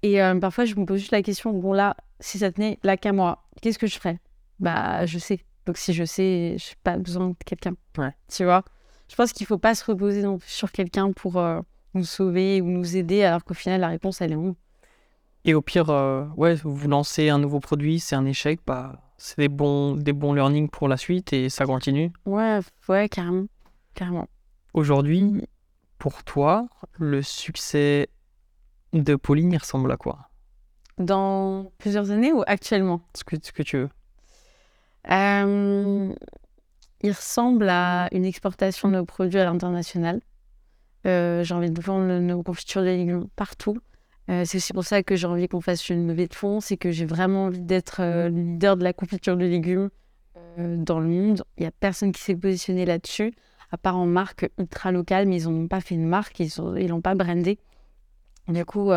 Et 0.01 0.21
euh, 0.21 0.39
parfois, 0.39 0.65
je 0.65 0.75
me 0.75 0.85
pose 0.85 0.99
juste 0.99 1.11
la 1.11 1.21
question, 1.21 1.51
bon 1.51 1.73
là, 1.73 1.97
si 2.19 2.39
ça 2.39 2.51
tenait 2.51 2.79
là 2.83 2.95
qu'à 2.95 3.11
moi, 3.11 3.43
qu'est-ce 3.61 3.79
que 3.79 3.87
je 3.87 3.97
ferais? 3.97 4.19
Bah, 4.59 5.05
je 5.05 5.19
sais. 5.19 5.41
Donc 5.65 5.77
si 5.77 5.93
je 5.93 6.05
sais, 6.05 6.55
je 6.57 6.69
n'ai 6.69 6.77
pas 6.83 6.97
besoin 6.97 7.29
de 7.29 7.35
quelqu'un. 7.45 7.73
Ouais. 7.97 8.11
Tu 8.31 8.43
vois? 8.45 8.63
Je 9.09 9.15
pense 9.15 9.33
qu'il 9.33 9.43
ne 9.43 9.47
faut 9.47 9.57
pas 9.57 9.75
se 9.75 9.83
reposer 9.83 10.23
sur 10.45 10.71
quelqu'un 10.71 11.11
pour 11.11 11.37
euh, 11.37 11.59
nous 11.93 12.03
sauver 12.03 12.61
ou 12.61 12.67
nous 12.67 12.95
aider, 12.95 13.23
alors 13.23 13.43
qu'au 13.43 13.53
final, 13.53 13.81
la 13.81 13.89
réponse, 13.89 14.21
elle 14.21 14.31
est 14.31 14.35
en 14.35 14.41
nous. 14.41 14.55
Et 15.47 15.53
au 15.53 15.61
pire, 15.61 15.91
euh, 15.91 16.25
ouais, 16.37 16.55
vous 16.55 16.87
lancez 16.87 17.29
un 17.29 17.37
nouveau 17.37 17.59
produit, 17.59 17.99
c'est 17.99 18.15
un 18.15 18.25
échec, 18.25 18.59
bah, 18.65 18.99
c'est 19.17 19.37
des 19.37 19.47
bons, 19.47 19.95
des 19.95 20.11
bons 20.11 20.33
learnings 20.33 20.69
pour 20.69 20.87
la 20.87 20.97
suite 20.97 21.33
et 21.33 21.49
ça 21.49 21.65
continue. 21.65 22.11
Ouais, 22.25 22.59
ouais, 22.89 23.07
carrément. 23.07 23.45
carrément. 23.93 24.27
Aujourd'hui, 24.73 25.21
mm. 25.21 25.41
pour 25.99 26.23
toi, 26.23 26.67
le 26.97 27.21
succès 27.21 28.09
de 28.93 29.15
Pauline, 29.15 29.51
il 29.51 29.57
ressemble 29.59 29.91
à 29.91 29.97
quoi? 29.97 30.29
Dans 30.97 31.71
plusieurs 31.77 32.09
années 32.09 32.33
ou 32.33 32.41
actuellement? 32.47 33.01
Ce 33.15 33.23
que, 33.23 33.35
ce 33.39 33.51
que 33.51 33.61
tu 33.61 33.77
veux. 33.77 33.89
Euh, 35.11 36.11
il 37.01 37.11
ressemble 37.11 37.69
à 37.69 38.07
une 38.13 38.25
exportation 38.25 38.89
de 38.89 38.95
nos 38.95 39.05
produits 39.05 39.39
à 39.39 39.45
l'international. 39.45 40.21
Euh, 41.05 41.43
j'ai 41.43 41.53
envie 41.53 41.69
de 41.69 41.79
vendre 41.79 42.17
nos 42.17 42.41
confitures 42.41 42.81
de 42.81 42.87
légumes 42.87 43.27
partout. 43.35 43.77
Euh, 44.29 44.43
c'est 44.45 44.57
aussi 44.57 44.73
pour 44.73 44.83
ça 44.83 45.03
que 45.03 45.15
j'ai 45.15 45.27
envie 45.27 45.47
qu'on 45.47 45.61
fasse 45.61 45.89
une 45.89 46.07
levée 46.07 46.27
de 46.27 46.33
fonds. 46.33 46.59
C'est 46.59 46.77
que 46.77 46.91
j'ai 46.91 47.05
vraiment 47.05 47.45
envie 47.45 47.61
d'être 47.61 48.01
le 48.01 48.29
leader 48.29 48.77
de 48.77 48.83
la 48.83 48.93
confiture 48.93 49.37
de 49.37 49.45
légumes 49.45 49.89
dans 50.57 50.99
le 50.99 51.07
monde. 51.07 51.43
Il 51.57 51.61
n'y 51.61 51.67
a 51.67 51.71
personne 51.71 52.11
qui 52.11 52.21
s'est 52.21 52.35
positionné 52.35 52.85
là-dessus, 52.85 53.33
à 53.71 53.77
part 53.77 53.97
en 53.97 54.05
marque 54.05 54.49
ultra 54.57 54.91
locale, 54.91 55.27
mais 55.27 55.41
ils 55.41 55.49
n'ont 55.49 55.67
pas 55.67 55.81
fait 55.81 55.95
une 55.95 56.07
marque, 56.07 56.39
ils 56.39 56.51
ne 56.57 56.87
l'ont 56.87 57.01
pas 57.01 57.15
brandé. 57.15 57.59
Du 58.47 58.63
coup, 58.63 58.91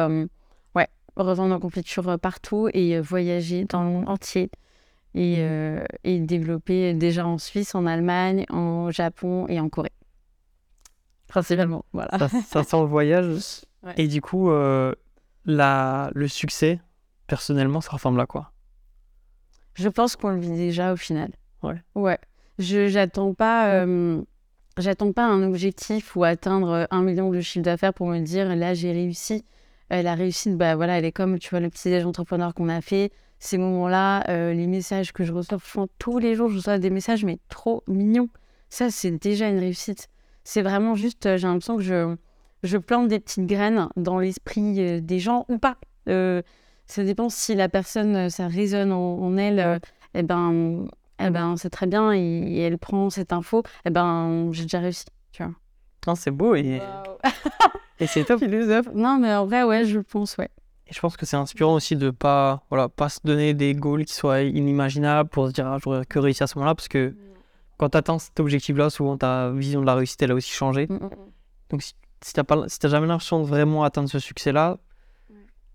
revendre 1.23 1.55
en 1.55 1.61
confiture 1.61 2.09
euh, 2.09 2.17
partout 2.17 2.69
et 2.73 2.97
euh, 2.97 3.01
voyager 3.01 3.65
dans 3.65 3.83
le 3.83 3.91
monde 3.91 4.09
entier. 4.09 4.51
Et, 5.15 5.37
euh, 5.39 5.85
et, 6.05 6.21
développer 6.21 6.93
déjà 6.93 7.27
en 7.27 7.39
Suisse, 7.39 7.75
en 7.75 7.87
Allemagne, 7.87 8.45
en 8.51 8.91
Japon 8.91 9.47
et 9.49 9.59
en 9.59 9.69
Corée. 9.69 9.93
Principalement, 11.27 11.85
voilà. 11.93 12.11
Ça, 12.47 12.63
sent 12.63 12.79
le 12.79 12.87
voyage. 12.87 13.63
Et 13.97 14.07
du 14.07 14.21
coup, 14.21 14.51
la, 15.49 16.11
le 16.15 16.29
succès, 16.29 16.81
personnellement, 17.27 17.81
ça 17.81 17.91
ressemble 17.91 18.21
à 18.21 18.27
quoi? 18.27 18.53
Je 19.75 19.89
pense 19.89 20.15
qu'on 20.15 20.31
le 20.31 20.39
vit 20.39 20.51
déjà 20.51 20.93
au 20.93 20.97
final. 20.97 21.33
Ouais. 21.65 21.83
Ouais. 21.97 22.19
Je 22.61 22.87
j'attends 22.87 23.35
pas, 23.35 23.85
j'attends 24.77 25.13
pas 25.13 25.25
un 25.27 25.43
objectif 25.43 26.15
ou 26.15 26.25
atteindre 26.25 26.87
un 26.91 27.03
million 27.03 27.31
de 27.31 27.41
chiffre 27.41 27.65
d'affaires 27.65 27.95
pour 27.95 28.09
me 28.09 28.21
dire 28.21 28.55
là 28.55 28.75
j'ai 28.75 28.93
réussi. 28.93 29.45
Euh, 29.93 30.03
la 30.03 30.15
réussite, 30.15 30.57
bah, 30.57 30.77
voilà, 30.77 30.99
elle 30.99 31.05
est 31.05 31.13
comme, 31.13 31.39
tu 31.39 31.51
vois, 31.51 31.61
le 31.61 31.71
petit 31.71 31.89
déj 31.89 32.05
entrepreneur 32.05 32.55
qu'on 32.55 32.69
a 32.69 32.81
fait. 32.81 33.11
Ces 33.39 33.57
moments-là, 33.59 34.29
euh, 34.29 34.53
les 34.53 34.67
messages 34.67 35.13
que 35.13 35.25
je 35.25 35.33
reçois, 35.33 35.59
tous 35.99 36.19
les 36.19 36.35
jours, 36.35 36.49
je 36.51 36.57
reçois 36.57 36.79
des 36.79 36.91
messages, 36.91 37.25
mais 37.25 37.39
trop 37.49 37.83
mignons. 37.87 38.29
Ça, 38.69 38.91
c'est 38.91 39.13
déjà 39.13 39.49
une 39.49 39.59
réussite. 39.59 40.09
C'est 40.45 40.63
vraiment 40.63 40.95
juste, 40.95 41.25
euh, 41.27 41.37
j'ai 41.39 41.47
l'impression 41.47 41.77
que 41.77 41.83
je, 41.83 42.17
je 42.63 42.79
plante 42.79 43.09
des 43.09 43.21
petites 43.21 43.47
graines 43.47 43.89
dans 43.97 44.19
l'esprit 44.19 45.01
des 45.01 45.19
gens 45.19 45.47
ou 45.49 45.59
pas. 45.59 45.77
ça 46.07 47.05
dépend 47.05 47.29
si 47.29 47.55
la 47.55 47.69
personne, 47.69 48.31
ça 48.31 48.49
résonne 48.49 48.93
en, 48.93 49.37
elle, 49.37 49.81
eh 50.15 50.23
ben, 50.23 50.87
eh 51.21 51.31
ben 51.31 51.57
c'est 51.57 51.71
très 51.71 51.87
bien 51.87 52.13
et, 52.13 52.59
elle 52.59 52.79
prend 52.79 53.11
cette 53.11 53.33
info, 53.33 53.63
eh 53.85 53.91
ben, 53.91 54.51
j'ai 54.53 54.63
déjà 54.63 54.81
réussi, 54.81 55.05
tu 55.33 55.43
vois. 55.43 55.53
Non, 56.07 56.15
c'est 56.15 56.31
beau 56.31 56.55
et, 56.55 56.81
et 58.01 58.07
c'est 58.07 58.25
top. 58.25 58.39
Philosophe. 58.39 58.89
Non, 58.95 59.19
mais 59.19 59.35
en 59.35 59.47
vrai, 59.47 59.63
ouais, 59.65 59.85
je 59.85 59.99
pense, 59.99 60.37
ouais. 60.39 60.49
Et 60.87 60.95
je 60.95 61.01
pense 61.01 61.17
que 61.19 61.27
c'est 61.27 61.37
inspirant 61.37 61.75
aussi 61.75 61.97
de 61.97 62.11
pas, 62.11 62.63
voilà, 62.71 62.89
pas 62.89 63.11
se 63.11 63.21
donner 63.23 63.53
des 63.53 63.75
goals 63.75 64.07
qui 64.07 64.15
soient 64.15 64.41
inimaginables 64.41 65.29
pour 65.29 65.49
se 65.49 65.53
dire, 65.53 65.67
ah, 65.67 65.77
j'aurais 65.83 66.07
que 66.07 66.19
réussi 66.19 66.43
à 66.43 66.47
ce 66.47 66.57
moment-là, 66.57 66.75
parce 66.75 66.89
que 66.89 67.15
quand 67.77 67.91
tu 67.91 67.99
atteins 67.99 68.19
cet 68.19 68.41
objectif-là, 68.41 68.89
souvent 68.89 69.19
ta 69.19 69.51
vision 69.51 69.83
de 69.83 69.87
la 69.87 69.95
réussite, 69.95 70.23
elle 70.23 70.31
a 70.31 70.35
aussi 70.35 70.51
changé. 70.51 70.87
Mm, 70.89 70.95
mm, 70.95 71.05
mm. 71.05 71.11
Donc 71.71 71.83
si, 71.83 71.95
si 72.23 72.33
tu 72.33 72.41
n'as 72.41 72.69
si 72.69 72.79
jamais 72.89 73.07
l'impression 73.07 73.41
de 73.41 73.47
vraiment 73.47 73.85
atteindre 73.85 74.09
ce 74.09 74.19
succès-là, 74.19 74.79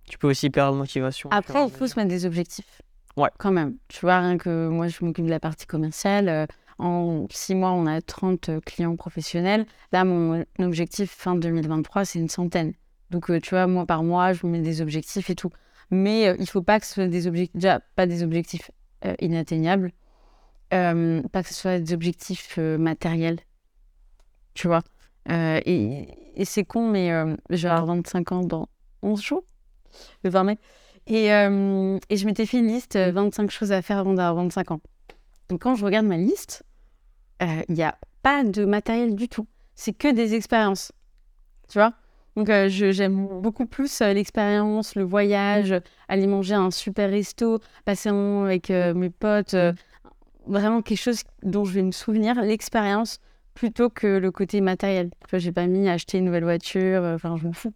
tu 0.09 0.17
peux 0.17 0.27
aussi 0.27 0.49
perdre 0.49 0.77
motivation. 0.77 1.29
Après, 1.31 1.63
il 1.63 1.71
faut 1.71 1.87
se 1.87 1.97
mettre 1.97 2.09
des 2.09 2.25
objectifs. 2.25 2.81
Ouais. 3.15 3.29
Quand 3.37 3.51
même. 3.51 3.77
Tu 3.87 4.01
vois, 4.01 4.19
rien 4.19 4.37
que 4.37 4.67
moi, 4.67 4.87
je 4.87 5.03
m'occupe 5.05 5.25
de 5.25 5.29
la 5.29 5.39
partie 5.39 5.65
commerciale. 5.65 6.29
Euh, 6.29 6.45
en 6.79 7.27
six 7.29 7.55
mois, 7.55 7.71
on 7.71 7.85
a 7.85 8.01
30 8.01 8.49
euh, 8.49 8.59
clients 8.59 8.95
professionnels. 8.95 9.65
Là, 9.91 10.03
mon 10.03 10.43
objectif 10.59 11.11
fin 11.11 11.35
2023, 11.35 12.05
c'est 12.05 12.19
une 12.19 12.29
centaine. 12.29 12.73
Donc, 13.11 13.29
euh, 13.29 13.39
tu 13.39 13.51
vois, 13.51 13.67
mois 13.67 13.85
par 13.85 14.03
mois, 14.03 14.33
je 14.33 14.45
me 14.45 14.51
mets 14.51 14.59
des 14.59 14.81
objectifs 14.81 15.29
et 15.29 15.35
tout. 15.35 15.51
Mais 15.91 16.33
il 16.35 16.41
ne 16.41 16.45
faut 16.45 16.63
pas 16.63 16.79
que 16.79 16.85
ce 16.85 16.93
soit 16.93 17.07
des 17.07 17.27
objectifs, 17.27 17.55
déjà, 17.55 17.79
pas 17.95 18.07
des 18.07 18.23
objectifs 18.23 18.71
inatteignables, 19.19 19.91
pas 20.69 21.43
que 21.43 21.49
ce 21.49 21.53
soit 21.53 21.77
des 21.79 21.93
objectifs 21.93 22.57
matériels. 22.57 23.39
Tu 24.55 24.67
vois? 24.67 24.81
Et, 25.29 26.07
et 26.35 26.45
c'est 26.45 26.63
con, 26.63 26.87
mais 26.87 27.09
je 27.49 27.67
vais 27.67 27.69
avoir 27.69 27.95
25 27.95 28.31
ans 28.31 28.41
dans 28.41 28.67
11 29.01 29.21
jours, 29.21 29.43
le 30.23 30.29
20 30.29 30.43
mai. 30.43 30.57
Et, 31.07 31.27
je 31.27 32.25
m'étais 32.25 32.45
fait 32.45 32.59
une 32.59 32.67
liste 32.67 32.97
25 32.97 33.51
choses 33.51 33.71
à 33.71 33.81
faire 33.81 33.97
avant 33.97 34.13
d'avoir 34.13 34.35
25 34.43 34.71
ans. 34.71 34.81
Donc 35.49 35.61
quand 35.61 35.75
je 35.75 35.85
regarde 35.85 36.05
ma 36.05 36.17
liste, 36.17 36.63
il 37.41 37.75
n'y 37.75 37.83
a 37.83 37.97
pas 38.21 38.43
de 38.43 38.65
matériel 38.65 39.15
du 39.15 39.27
tout. 39.27 39.47
C'est 39.75 39.93
que 39.93 40.11
des 40.11 40.33
expériences. 40.33 40.91
Tu 41.67 41.77
vois? 41.77 41.93
Donc 42.35 42.47
j'aime 42.67 43.27
beaucoup 43.41 43.65
plus 43.65 43.99
l'expérience, 44.01 44.95
le 44.95 45.03
voyage, 45.03 45.75
aller 46.07 46.25
manger 46.25 46.55
un 46.55 46.71
super 46.71 47.09
resto, 47.09 47.59
passer 47.85 48.09
un 48.09 48.13
moment 48.13 48.45
avec 48.45 48.69
mes 48.69 49.09
potes. 49.09 49.55
vraiment 50.47 50.81
quelque 50.81 51.01
chose 51.01 51.23
dont 51.43 51.65
je 51.65 51.73
vais 51.73 51.83
me 51.83 51.91
souvenir, 51.91 52.41
l'expérience, 52.41 53.19
plutôt 53.53 53.89
que 53.89 54.07
le 54.07 54.31
côté 54.31 54.61
matériel. 54.61 55.09
Vois, 55.29 55.39
j'ai 55.39 55.51
pas 55.51 55.67
mis 55.67 55.87
acheter 55.89 56.17
une 56.17 56.25
nouvelle 56.25 56.43
voiture, 56.43 57.03
enfin, 57.03 57.37
je 57.37 57.45
m'en 57.45 57.53
fous. 57.53 57.73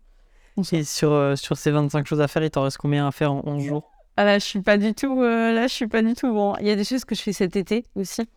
Et 0.72 0.84
sur, 0.84 1.38
sur 1.38 1.56
ces 1.56 1.72
25 1.72 2.08
choses 2.08 2.22
à 2.22 2.28
faire, 2.28 2.44
il 2.44 2.50
t'en 2.50 2.64
reste 2.64 2.78
combien 2.78 3.08
à 3.08 3.12
faire 3.12 3.32
en 3.32 3.42
11 3.46 3.64
jours? 3.64 3.92
Ah 4.20 4.26
là, 4.26 4.40
je 4.40 4.46
suis 4.46 4.62
pas 4.62 4.78
du 4.78 4.96
tout. 4.96 5.22
Euh, 5.22 5.54
là, 5.54 5.68
je 5.68 5.74
suis 5.74 5.88
pas 5.88 6.02
du 6.02 6.16
tout 6.16 6.34
bon. 6.34 6.56
Il 6.60 6.66
y 6.66 6.72
a 6.72 6.76
des 6.76 6.84
choses 6.84 7.06
que 7.06 7.14
je 7.14 7.22
fais 7.22 7.34
cet 7.34 7.56
été 7.56 7.86
aussi. 7.96 8.28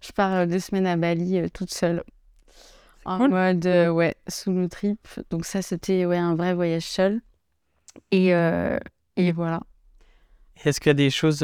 Je 0.00 0.10
pars 0.10 0.34
euh, 0.34 0.46
deux 0.46 0.58
semaines 0.58 0.86
à 0.88 0.96
Bali 0.96 1.38
euh, 1.38 1.46
toute 1.48 1.72
seule. 1.72 2.02
En 3.04 3.28
mode, 3.28 3.64
ouais, 3.64 4.16
solo 4.26 4.66
trip. 4.66 4.98
Donc, 5.30 5.46
ça, 5.46 5.62
c'était 5.62 6.04
ouais, 6.04 6.18
un 6.18 6.34
vrai 6.34 6.54
voyage 6.54 6.82
seul. 6.82 7.20
Et, 8.10 8.32
et 9.16 9.32
voilà. 9.32 9.60
Est-ce 10.62 10.78
qu'il 10.78 10.90
y 10.90 10.90
a 10.90 10.94
des 10.94 11.08
choses 11.08 11.42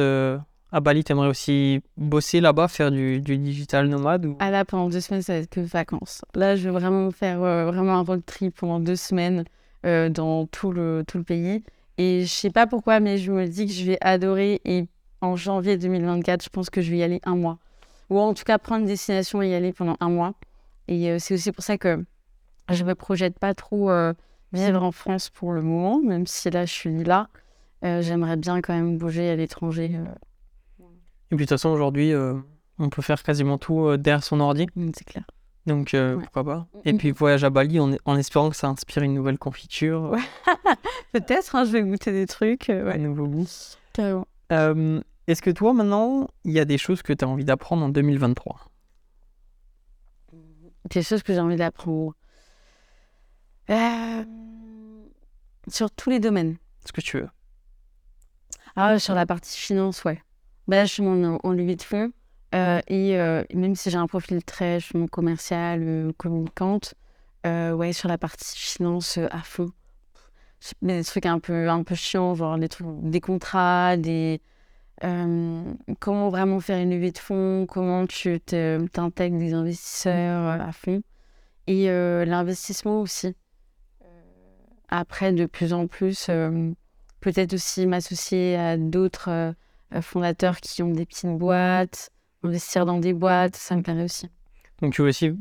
à 0.75 0.81
Bali, 0.81 1.05
tu 1.05 1.13
aimerais 1.13 1.29
aussi 1.29 1.81
bosser 1.97 2.41
là-bas, 2.41 2.69
faire 2.69 2.91
du, 2.91 3.21
du 3.21 3.39
digital 3.39 3.87
nomade 3.89 4.27
ou... 4.27 4.37
Ah 4.41 4.51
là, 4.51 4.65
pendant 4.65 4.89
deux 4.89 5.01
semaines, 5.01 5.23
ça 5.23 5.35
va 5.35 5.39
être 5.39 5.51
que 5.51 5.61
vacances. 5.61 6.23
Là, 6.35 6.57
je 6.57 6.65
vais 6.65 6.71
vraiment 6.71 7.11
faire 7.11 7.39
vraiment 7.39 7.99
un 7.99 8.03
road 8.03 8.23
trip 8.27 8.57
pendant 8.57 8.81
deux 8.81 8.97
semaines 8.97 9.45
dans 9.85 10.47
tout 10.47 10.73
le, 10.73 11.05
tout 11.07 11.19
le 11.19 11.25
pays. 11.25 11.63
Et 11.99 12.23
je 12.23 12.27
sais 12.27 12.51
pas 12.51 12.67
pourquoi, 12.67 13.01
mais 13.01 13.19
je 13.19 13.31
me 13.31 13.47
dis 13.47 13.67
que 13.67 13.73
je 13.73 13.85
vais 13.85 13.99
adorer. 14.01 14.61
Et 14.65 14.89
en 15.21 15.37
janvier 15.37 15.77
2024, 15.77 16.45
je 16.45 16.49
pense 16.49 16.71
que 16.71 16.81
je 16.81 16.91
vais 16.91 16.99
y 16.99 17.03
aller 17.03 17.21
un 17.25 17.37
mois. 17.37 17.59
Ou 18.11 18.19
en 18.19 18.35
tout 18.35 18.45
cas, 18.45 18.59
prendre 18.59 18.83
une 18.83 18.87
destination 18.87 19.43
et 19.43 19.51
y 19.51 19.55
aller 19.55 19.73
pendant 19.73 19.97
un 20.01 20.09
mois. 20.09 20.35
Et 20.89 21.11
euh, 21.11 21.19
c'est 21.19 21.35
aussi 21.35 21.53
pour 21.53 21.65
ça 21.65 21.79
que 21.79 22.05
je 22.71 22.85
me 22.85 22.95
projette 22.95 23.39
pas 23.39 23.55
trop 23.55 23.91
euh, 23.91 24.13
vivre 24.53 24.83
en 24.83 24.93
France 24.93 25.31
pour 25.31 25.53
le 25.53 25.63
moment, 25.63 26.01
même 26.01 26.27
si 26.27 26.51
là, 26.51 26.67
je 26.67 26.73
suis 26.73 27.05
là. 27.05 27.29
Euh, 27.85 28.03
j'aimerais 28.03 28.37
bien 28.37 28.61
quand 28.61 28.75
même 28.75 28.99
bouger 28.99 29.31
à 29.31 29.37
l'étranger. 29.37 29.99
Et 31.31 31.37
puis 31.37 31.39
de 31.39 31.43
toute 31.43 31.51
façon, 31.51 31.71
aujourd'hui, 31.71 32.13
on 32.79 32.89
peut 32.91 33.03
faire 33.03 33.23
quasiment 33.23 33.59
tout 33.59 33.97
derrière 33.97 34.23
son 34.25 34.41
ordi. 34.41 34.67
Mmh, 34.77 34.91
c'est 34.95 35.05
clair. 35.05 35.25
Donc 35.67 35.95
euh, 35.95 36.19
pourquoi 36.19 36.45
pas. 36.45 36.67
Et 36.85 36.93
puis 36.93 37.11
voyage 37.11 37.43
à 37.43 37.51
Bali 37.51 37.81
en, 37.81 37.93
en, 38.05 38.17
espérant 38.17 38.51
que 38.51 38.57
ça 38.57 38.69
inspire 38.69 39.03
une 39.03 39.15
nouvelle 39.15 39.39
confiture. 39.39 40.15
Peut-être, 41.13 41.57
hein, 41.57 41.65
je 41.65 41.73
vais 41.73 41.83
goûter 41.83 42.13
des 42.13 42.27
trucs. 42.27 42.69
Euh, 42.69 42.93
Un 42.93 42.99
nouveau 42.99 43.27
goût. 43.27 43.47
Euh, 44.53 45.01
Est-ce 45.27 45.41
que 45.41 45.51
toi 45.51 45.73
maintenant, 45.73 46.29
il 46.45 46.53
y 46.53 46.61
a 46.61 46.65
des 46.65 46.77
choses 46.77 47.03
que 47.03 47.13
tu 47.13 47.25
as 47.25 47.29
envie 47.29 47.45
d'apprendre 47.45 47.85
en 47.85 47.89
2023 47.89 48.71
Des 50.91 51.03
choses 51.03 51.23
que 51.23 51.33
j'ai 51.33 51.41
envie 51.41 51.57
d'apprendre. 51.57 52.13
Euh, 53.71 54.25
sur 55.69 55.91
tous 55.91 56.11
les 56.11 56.21
domaines. 56.21 56.59
Ce 56.85 56.93
que 56.93 57.01
tu 57.01 57.19
veux. 57.19 57.29
Ah, 58.77 58.99
sur 58.99 59.15
la 59.15 59.25
partie 59.25 59.57
finance, 59.57 60.05
ouais. 60.05 60.21
Bah, 60.67 60.85
je 60.85 60.93
suis 60.93 61.03
en, 61.03 61.39
en 61.43 61.53
levée 61.53 61.77
de 61.77 61.83
fonds. 61.83 62.13
Euh, 62.55 62.81
et 62.87 63.19
euh, 63.19 63.43
même 63.53 63.75
si 63.75 63.91
j'ai 63.91 63.97
un 63.97 64.07
profil 64.07 64.45
très 64.45 64.79
commercial, 65.11 65.81
euh, 65.83 66.13
communicante, 66.17 66.95
ouais, 67.45 67.93
sur 67.93 68.09
la 68.09 68.17
partie 68.17 68.57
finance 68.57 69.19
à 69.19 69.41
fond. 69.43 69.71
Mais 70.81 70.99
des 70.99 71.05
trucs 71.05 71.27
un 71.27 71.41
peu, 71.41 71.69
un 71.69 71.83
peu 71.83 71.95
chiants, 71.95 72.35
genre 72.35 72.57
des, 72.59 72.69
trucs, 72.69 72.87
des 73.03 73.21
contrats, 73.21 73.97
des, 73.97 74.41
comment 75.03 76.31
vraiment 76.31 76.61
faire 76.61 76.79
une 76.79 76.91
levée 76.91 77.11
de 77.11 77.19
fonds, 77.19 77.67
comment 77.69 78.07
tu 78.07 78.41
t'intègres 78.41 79.39
des 79.39 79.53
investisseurs 79.53 80.61
à 80.61 80.73
fond. 80.73 81.03
Et 81.67 81.89
l'investissement 81.89 83.03
aussi. 83.03 83.35
Après, 84.89 85.33
de 85.33 85.45
plus 85.45 85.75
en 85.75 85.87
plus, 85.87 86.31
peut-être 87.21 87.53
aussi 87.53 87.87
m'associer 87.87 88.57
à 88.57 88.79
d'autres 88.79 89.55
fondateurs 90.01 90.59
qui 90.61 90.83
ont 90.83 90.91
des 90.91 91.07
petites 91.07 91.31
boîtes, 91.31 92.11
investir 92.43 92.87
dans 92.87 92.99
des 92.99 93.13
boîtes, 93.13 93.57
ça 93.57 93.77
me 93.77 93.83
plairait 93.83 94.05
aussi. 94.05 94.29
Donc 94.83 94.93
tu 94.93 95.03
veux 95.03 95.09
aussi 95.09 95.33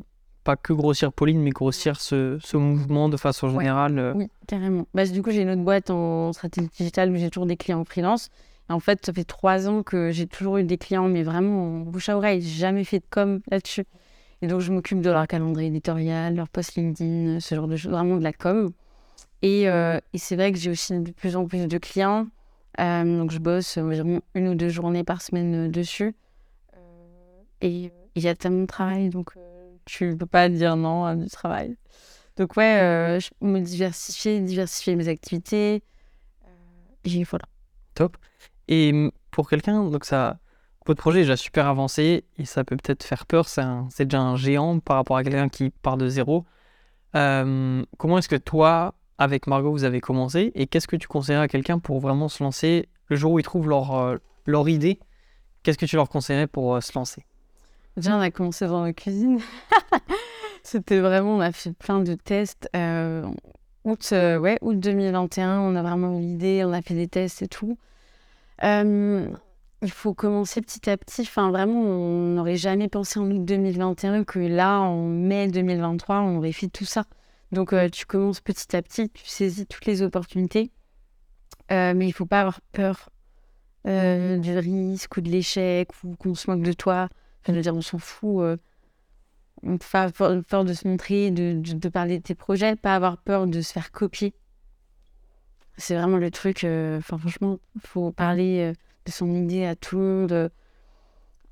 pas 0.44 0.56
que 0.56 0.74
grossir 0.74 1.14
Pauline, 1.14 1.42
mais 1.42 1.52
grossir 1.52 2.00
ce, 2.00 2.38
ce 2.42 2.58
mouvement 2.58 3.10
de 3.10 3.18
façon 3.18 3.50
générale. 3.50 3.98
Euh. 3.98 4.14
Oui, 4.16 4.28
carrément. 4.48 4.88
Bah, 4.94 5.06
du 5.06 5.22
coup, 5.22 5.32
j'ai 5.32 5.42
une 5.42 5.50
autre 5.50 5.62
boîte 5.62 5.90
en 5.90 6.34
stratégie 6.34 6.70
digitale 6.78 7.12
où 7.12 7.16
j'ai 7.16 7.30
toujours 7.30 7.46
des 7.46 7.58
clients 7.58 7.80
en 7.80 7.86
freelance. 7.86 8.30
Et 8.70 8.74
en 8.74 8.80
fait, 8.80 9.06
ça 9.06 9.14
fait 9.14 9.24
trois 9.24 9.68
ans 9.68 9.84
que 9.84 10.12
j'ai 10.12 10.28
toujours 10.28 10.58
eu 10.58 10.64
des 10.64 10.78
clients, 10.78 11.08
mais 11.08 11.24
vraiment 11.24 11.64
en 11.64 11.80
bouche 11.80 12.10
à 12.10 12.18
oreille. 12.18 12.42
J'ai 12.42 12.60
jamais 12.60 12.84
fait 12.84 13.00
de 13.00 13.06
com 13.10 13.42
là-dessus. 13.50 13.86
Et 14.42 14.48
donc, 14.48 14.60
je 14.60 14.74
m'occupe 14.74 15.02
de 15.02 15.10
leur 15.10 15.26
calendrier 15.28 15.70
éditorial, 15.70 16.36
leur 16.36 16.50
post 16.50 16.76
LinkedIn, 16.76 17.40
ce 17.40 17.56
genre 17.56 17.68
de 17.68 17.78
choses, 17.78 17.92
vraiment 17.92 18.18
de 18.18 18.24
la 18.24 18.34
com. 18.34 18.72
Et, 19.42 19.70
euh, 19.70 20.00
et 20.14 20.18
c'est 20.18 20.36
vrai 20.36 20.52
que 20.52 20.58
j'ai 20.58 20.72
aussi 20.72 20.98
de 21.00 21.12
plus 21.12 21.36
en 21.36 21.46
plus 21.46 21.68
de 21.68 21.78
clients. 21.78 22.28
Euh, 22.80 23.04
donc, 23.04 23.32
je 23.32 23.40
bosse 23.40 23.78
environ 23.78 24.22
une 24.36 24.48
ou 24.48 24.56
deux 24.56 24.70
journées 24.70 25.04
par 25.04 25.22
semaine 25.22 25.70
dessus. 25.72 26.16
Et 27.62 27.94
il 28.16 28.24
y 28.24 28.28
a 28.28 28.36
tellement 28.36 28.62
de 28.62 28.68
travail, 28.68 29.10
donc 29.10 29.32
euh, 29.38 29.72
tu 29.86 30.06
ne 30.06 30.16
peux 30.16 30.26
pas 30.26 30.50
dire 30.50 30.76
non 30.76 31.06
à 31.06 31.16
du 31.16 31.28
travail. 31.28 31.78
Donc 32.38 32.56
ouais, 32.58 32.80
euh, 32.82 33.20
je 33.20 33.30
me 33.42 33.60
diversifier, 33.60 34.40
diversifier 34.42 34.96
mes 34.96 35.08
activités. 35.08 35.84
Euh, 36.46 36.50
et 37.06 37.24
voilà. 37.24 37.46
Top. 37.96 38.18
Et 38.68 39.10
pour 39.32 39.50
quelqu'un, 39.50 39.84
donc 39.84 40.06
ça, 40.06 40.40
votre 40.86 41.00
projet 41.00 41.20
est 41.20 41.24
déjà 41.24 41.38
super 41.38 41.68
avancé 41.68 42.26
et 42.38 42.46
ça 42.46 42.64
peut 42.64 42.76
peut-être 42.76 43.04
faire 43.04 43.26
peur. 43.26 43.48
C'est 43.48 44.06
déjà 44.06 44.22
un 44.22 44.36
géant 44.36 44.80
par 44.80 44.98
rapport 44.98 45.18
à 45.18 45.24
quelqu'un 45.24 45.50
qui 45.50 45.70
part 45.70 45.98
de 45.98 46.08
zéro. 46.08 46.46
comment 47.14 48.18
est-ce 48.18 48.30
que 48.30 48.36
toi, 48.36 48.94
avec 49.18 49.48
Margot, 49.48 49.72
vous 49.72 49.84
avez 49.84 50.02
commencé 50.02 50.52
et 50.56 50.68
qu'est-ce 50.68 50.88
que 50.88 50.96
tu 50.96 51.08
conseillerais 51.08 51.44
à 51.44 51.48
quelqu'un 51.48 51.80
pour 51.80 52.00
vraiment 52.00 52.30
se 52.30 52.44
lancer 52.44 52.88
le 53.08 53.16
jour 53.16 53.34
où 53.34 53.40
ils 53.40 53.44
trouvent 53.44 53.70
leur, 53.70 54.18
leur 54.46 54.70
idée 54.70 55.00
Qu'est-ce 55.64 55.78
que 55.78 55.86
tu 55.86 55.96
leur 55.96 56.10
conseillerais 56.10 56.48
pour 56.48 56.82
se 56.84 56.92
lancer? 56.94 57.26
Déjà, 57.96 58.18
on 58.18 58.22
a 58.22 58.32
commencé 58.32 58.68
dans 58.68 58.84
la 58.84 58.92
cuisine. 58.92 59.40
C'était 60.64 61.00
vraiment, 61.00 61.36
on 61.36 61.42
a 61.42 61.52
fait 61.52 61.74
plein 61.74 62.00
de 62.00 62.16
tests. 62.16 62.70
Euh, 62.76 63.26
août, 63.84 64.10
euh, 64.14 64.40
ouais, 64.40 64.58
août 64.62 64.80
2021, 64.80 65.60
on 65.60 65.76
a 65.76 65.84
vraiment 65.84 66.18
eu 66.18 66.22
l'idée, 66.22 66.64
on 66.66 66.74
a 66.74 66.82
fait 66.82 66.96
des 66.96 67.08
tests 67.08 67.42
et 67.42 67.48
tout. 67.48 67.78
Euh, 68.64 69.28
il 69.82 69.92
faut 69.92 70.14
commencer 70.14 70.62
petit 70.62 70.90
à 70.90 70.98
petit. 70.98 71.22
Enfin, 71.24 71.52
vraiment, 71.52 71.82
on 71.82 72.36
n'aurait 72.36 72.56
jamais 72.56 72.88
pensé 72.88 73.20
en 73.20 73.30
août 73.30 73.44
2021 73.44 74.24
que 74.24 74.40
là, 74.40 74.80
en 74.80 75.06
mai 75.06 75.50
2023, 75.50 76.22
on 76.22 76.38
aurait 76.38 76.54
fait 76.54 76.70
tout 76.70 76.86
ça. 76.86 77.04
Donc, 77.54 77.74
tu 77.92 78.06
commences 78.06 78.42
petit 78.42 78.76
à 78.76 78.82
petit, 78.82 79.10
tu 79.10 79.26
saisis 79.26 79.66
toutes 79.66 79.86
les 79.86 80.02
opportunités. 80.02 80.72
mais 81.70 82.08
il 82.08 82.12
faut 82.12 82.26
pas 82.26 82.42
avoir 82.42 82.62
peur 82.74 83.10
du 83.86 84.58
risque 84.58 85.18
ou 85.18 85.22
de 85.22 85.30
l'échec 85.30 85.90
ou 86.04 86.16
qu'on 86.16 86.36
se 86.36 86.50
moque 86.50 86.64
de 86.64 86.74
toi. 86.74 87.10
Enfin, 87.42 87.60
dire, 87.60 87.76
on 87.76 87.82
s'en 87.82 88.00
fout. 88.00 88.42
Euh, 88.42 88.58
pas 89.92 90.12
peur 90.12 90.66
de 90.66 90.74
se 90.74 90.88
montrer, 90.88 91.32
de, 91.32 91.90
parler 91.90 92.18
de 92.20 92.24
tes 92.24 92.36
projets, 92.36 92.76
pas 92.76 92.96
avoir 92.96 93.18
peur 93.18 93.48
de 93.48 93.62
se 93.62 93.72
faire 93.72 93.92
copier. 93.92 94.34
C'est 95.78 95.96
vraiment 95.96 96.18
le 96.18 96.32
truc. 96.32 96.64
Euh, 96.64 96.98
enfin, 97.00 97.18
franchement, 97.18 97.60
faut 97.80 98.12
parler 98.12 98.60
euh, 98.60 98.74
de 99.06 99.12
son 99.12 99.34
idée 99.34 99.66
à 99.66 99.76
tout 99.76 99.98
le 99.98 100.02
monde. 100.04 100.52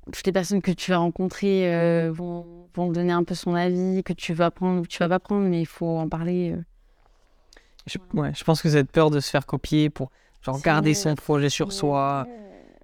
Toutes 0.06 0.26
les 0.26 0.32
personnes 0.32 0.62
que 0.62 0.72
tu 0.72 0.90
vas 0.90 0.98
rencontrer 0.98 1.72
euh, 1.72 2.10
vont, 2.12 2.68
vont 2.74 2.90
donner 2.90 3.12
un 3.12 3.24
peu 3.24 3.34
son 3.34 3.54
avis, 3.54 4.02
que 4.02 4.12
tu 4.12 4.34
vas 4.34 4.50
prendre 4.50 4.80
ou 4.80 4.82
que 4.82 4.88
tu 4.88 4.98
vas 4.98 5.08
pas 5.08 5.20
prendre, 5.20 5.46
mais 5.46 5.60
il 5.60 5.66
faut 5.66 5.98
en 5.98 6.08
parler. 6.08 6.52
Euh. 6.52 6.62
Je, 7.86 7.98
ouais, 8.14 8.32
je 8.34 8.44
pense 8.44 8.62
que 8.62 8.70
cette 8.70 8.90
peur 8.90 9.10
de 9.10 9.20
se 9.20 9.30
faire 9.30 9.46
copier 9.46 9.90
pour 9.90 10.10
genre 10.42 10.60
garder 10.60 10.94
son 10.94 11.14
projet 11.14 11.50
sur 11.50 11.72
soi. 11.72 12.26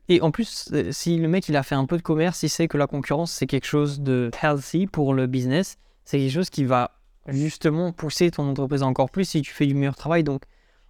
Et 0.08 0.22
en 0.22 0.30
plus, 0.30 0.70
euh, 0.72 0.90
si 0.90 1.18
le 1.18 1.28
mec 1.28 1.48
il 1.48 1.56
a 1.56 1.62
fait 1.62 1.74
un 1.74 1.86
peu 1.86 1.96
de 1.96 2.02
commerce, 2.02 2.42
il 2.42 2.48
sait 2.48 2.66
que 2.68 2.78
la 2.78 2.86
concurrence 2.86 3.30
c'est 3.30 3.46
quelque 3.46 3.66
chose 3.66 4.00
de 4.00 4.30
healthy 4.42 4.86
pour 4.86 5.12
le 5.12 5.26
business, 5.26 5.76
c'est 6.04 6.18
quelque 6.18 6.32
chose 6.32 6.50
qui 6.50 6.64
va 6.64 6.92
justement 7.26 7.92
pousser 7.92 8.30
ton 8.30 8.48
entreprise 8.48 8.82
encore 8.82 9.10
plus 9.10 9.24
si 9.24 9.42
tu 9.42 9.52
fais 9.52 9.66
du 9.66 9.74
meilleur 9.74 9.96
travail. 9.96 10.24
Donc 10.24 10.42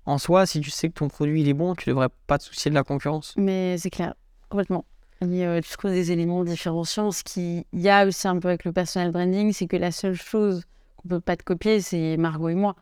en 0.06 0.18
soi, 0.18 0.46
si 0.46 0.60
tu 0.60 0.70
sais 0.70 0.88
que 0.88 0.94
ton 0.94 1.08
produit 1.08 1.40
il 1.40 1.48
est 1.48 1.54
bon, 1.54 1.74
tu 1.74 1.88
devrais 1.88 2.08
pas 2.26 2.38
te 2.38 2.44
soucier 2.44 2.70
de 2.70 2.74
la 2.74 2.84
concurrence. 2.84 3.34
Mais 3.36 3.76
c'est 3.78 3.90
clair, 3.90 4.14
complètement. 4.48 4.84
Il 5.20 5.34
y 5.34 5.44
a 5.44 5.60
toujours 5.60 5.90
des 5.90 6.12
éléments 6.12 6.44
différenciants. 6.44 7.10
Ce 7.10 7.24
qu'il 7.24 7.64
y 7.72 7.88
a 7.88 8.06
aussi 8.06 8.28
un 8.28 8.38
peu 8.38 8.48
avec 8.48 8.64
le 8.64 8.72
personal 8.72 9.10
branding, 9.10 9.52
c'est 9.52 9.66
que 9.66 9.76
la 9.76 9.90
seule 9.90 10.14
chose 10.14 10.64
qu'on 10.96 11.08
peut 11.08 11.20
pas 11.20 11.36
te 11.36 11.42
copier, 11.42 11.80
c'est 11.80 12.16
Margot 12.16 12.48
et 12.48 12.54
moi. 12.54 12.76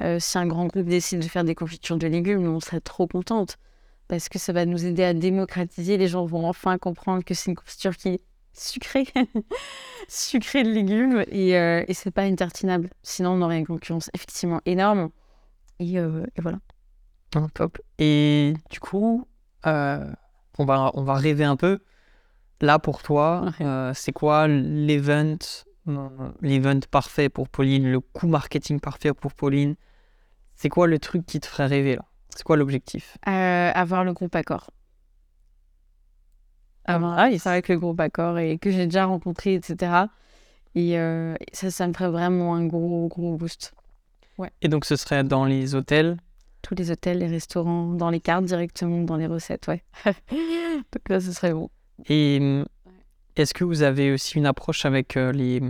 Euh, 0.00 0.18
si 0.18 0.38
un 0.38 0.46
grand 0.46 0.66
groupe 0.66 0.86
décide 0.86 1.20
de 1.20 1.28
faire 1.28 1.44
des 1.44 1.54
confitures 1.54 1.98
de 1.98 2.06
légumes, 2.06 2.46
on 2.46 2.60
serait 2.60 2.80
trop 2.80 3.06
contente 3.06 3.58
parce 4.08 4.28
que 4.28 4.38
ça 4.38 4.52
va 4.52 4.64
nous 4.66 4.84
aider 4.84 5.04
à 5.04 5.14
démocratiser. 5.14 5.96
Les 5.96 6.08
gens 6.08 6.24
vont 6.24 6.46
enfin 6.46 6.78
comprendre 6.78 7.24
que 7.24 7.34
c'est 7.34 7.50
une 7.50 7.56
confiture 7.56 7.96
qui 7.96 8.08
est 8.08 8.20
sucrée, 8.52 9.06
sucrée 10.08 10.62
de 10.62 10.70
légumes 10.70 11.24
et, 11.28 11.56
euh, 11.56 11.84
et 11.88 11.94
c'est 11.94 12.10
pas 12.10 12.22
intertinable. 12.22 12.90
Sinon, 13.02 13.32
on 13.32 13.42
aurait 13.42 13.58
une 13.58 13.66
concurrence 13.66 14.10
effectivement 14.14 14.60
énorme. 14.66 15.10
Et, 15.78 15.98
euh, 15.98 16.24
voilà. 16.38 16.58
top. 17.54 17.78
Et 17.98 18.54
du 18.70 18.80
coup, 18.80 19.26
euh, 19.66 20.12
on, 20.58 20.64
va, 20.64 20.90
on 20.94 21.02
va 21.02 21.14
rêver 21.14 21.44
un 21.44 21.56
peu. 21.56 21.80
Là, 22.60 22.78
pour 22.78 23.02
toi, 23.02 23.52
c'est 23.94 24.12
quoi 24.12 24.46
l'event, 24.46 25.38
l'event 26.40 26.80
parfait 26.90 27.28
pour 27.28 27.48
Pauline, 27.48 27.90
le 27.90 28.00
coup 28.00 28.28
marketing 28.28 28.78
parfait 28.78 29.12
pour 29.12 29.34
Pauline? 29.34 29.74
C'est 30.54 30.68
quoi 30.68 30.86
le 30.86 30.98
truc 31.00 31.26
qui 31.26 31.40
te 31.40 31.46
ferait 31.46 31.66
rêver 31.66 31.96
là? 31.96 32.04
C'est 32.28 32.44
quoi 32.44 32.56
l'objectif? 32.56 33.18
Euh, 33.26 33.72
Avoir 33.74 34.04
le 34.04 34.12
groupe 34.12 34.34
Accord. 34.36 34.70
Avoir 36.84 37.18
ah, 37.18 37.38
ça 37.38 37.52
avec 37.52 37.68
le 37.68 37.78
groupe 37.78 38.00
Accord 38.00 38.38
et 38.38 38.58
que 38.58 38.70
j'ai 38.70 38.86
déjà 38.86 39.04
rencontré, 39.06 39.54
etc. 39.54 40.06
Et 40.74 40.98
euh, 40.98 41.34
ça, 41.52 41.70
ça 41.70 41.86
me 41.86 41.92
ferait 41.92 42.10
vraiment 42.10 42.54
un 42.54 42.64
gros, 42.66 43.08
gros 43.08 43.36
boost. 43.36 43.74
Ouais. 44.38 44.50
Et 44.62 44.68
donc, 44.68 44.84
ce 44.84 44.96
serait 44.96 45.24
dans 45.24 45.44
les 45.44 45.74
hôtels? 45.74 46.16
Tous 46.62 46.74
les 46.74 46.90
hôtels, 46.90 47.18
les 47.18 47.26
restaurants, 47.26 47.88
dans 47.88 48.10
les 48.10 48.20
cartes 48.20 48.44
directement, 48.44 49.02
dans 49.02 49.16
les 49.16 49.26
recettes, 49.26 49.66
ouais. 49.68 49.82
donc 50.06 51.08
là, 51.08 51.20
ce 51.20 51.32
serait 51.32 51.52
bon. 51.52 51.70
Et 52.08 52.38
hum, 52.40 52.64
est-ce 53.36 53.52
que 53.52 53.64
vous 53.64 53.82
avez 53.82 54.12
aussi 54.12 54.38
une 54.38 54.46
approche 54.46 54.84
avec 54.84 55.16
euh, 55.16 55.32
les 55.32 55.60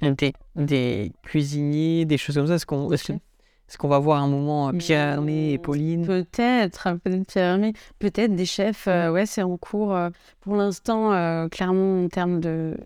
des, 0.00 0.32
des, 0.56 1.12
cuisiniers, 1.22 2.04
des 2.04 2.16
choses 2.16 2.36
comme 2.36 2.46
ça? 2.46 2.54
Est-ce 2.54 3.78
qu'on 3.78 3.88
va 3.88 4.00
voir 4.00 4.20
un 4.20 4.26
moment 4.26 4.68
euh, 4.68 4.72
Pierre 4.72 5.06
Hermé 5.06 5.52
et 5.52 5.58
Pauline? 5.58 6.04
Peut-être, 6.04 6.98
peut-être 7.04 7.24
Pierre 7.26 7.52
Hermé, 7.52 7.72
peut-être 8.00 8.34
des 8.34 8.46
chefs. 8.46 8.88
Euh, 8.88 9.12
ouais, 9.12 9.26
c'est 9.26 9.42
en 9.42 9.56
cours. 9.58 9.94
Euh, 9.94 10.10
pour 10.40 10.56
l'instant, 10.56 11.10
clairement, 11.50 12.04
en 12.04 12.08
termes 12.08 12.40
de 12.40 12.76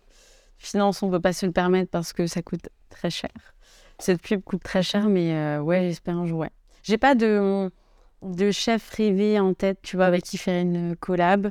finances, 0.59 1.03
on 1.03 1.07
ne 1.07 1.13
peut 1.13 1.21
pas 1.21 1.33
se 1.33 1.47
le 1.47 1.53
permettre 1.53 1.91
parce 1.91 2.13
que 2.13 2.27
ça 2.27 2.43
coûte 2.43 2.69
très 2.91 3.09
cher. 3.09 3.31
Cette 3.99 4.21
pub 4.21 4.43
coûte 4.43 4.63
très 4.63 4.83
cher, 4.83 5.09
mais 5.09 5.59
ouais, 5.59 5.85
j'espère 5.85 6.19
un 6.19 6.27
jour, 6.27 6.41
ouais. 6.41 6.51
J'ai 6.85 6.99
pas 6.99 7.17
de, 7.17 7.71
de 8.23 8.51
chef 8.53 8.89
rêvé 8.91 9.41
en 9.41 9.53
tête, 9.55 9.81
tu 9.83 9.97
vois, 9.97 10.07
avec 10.07 10.23
qui 10.23 10.39
faire 10.39 10.63
une 10.63 10.95
collab. 10.95 11.49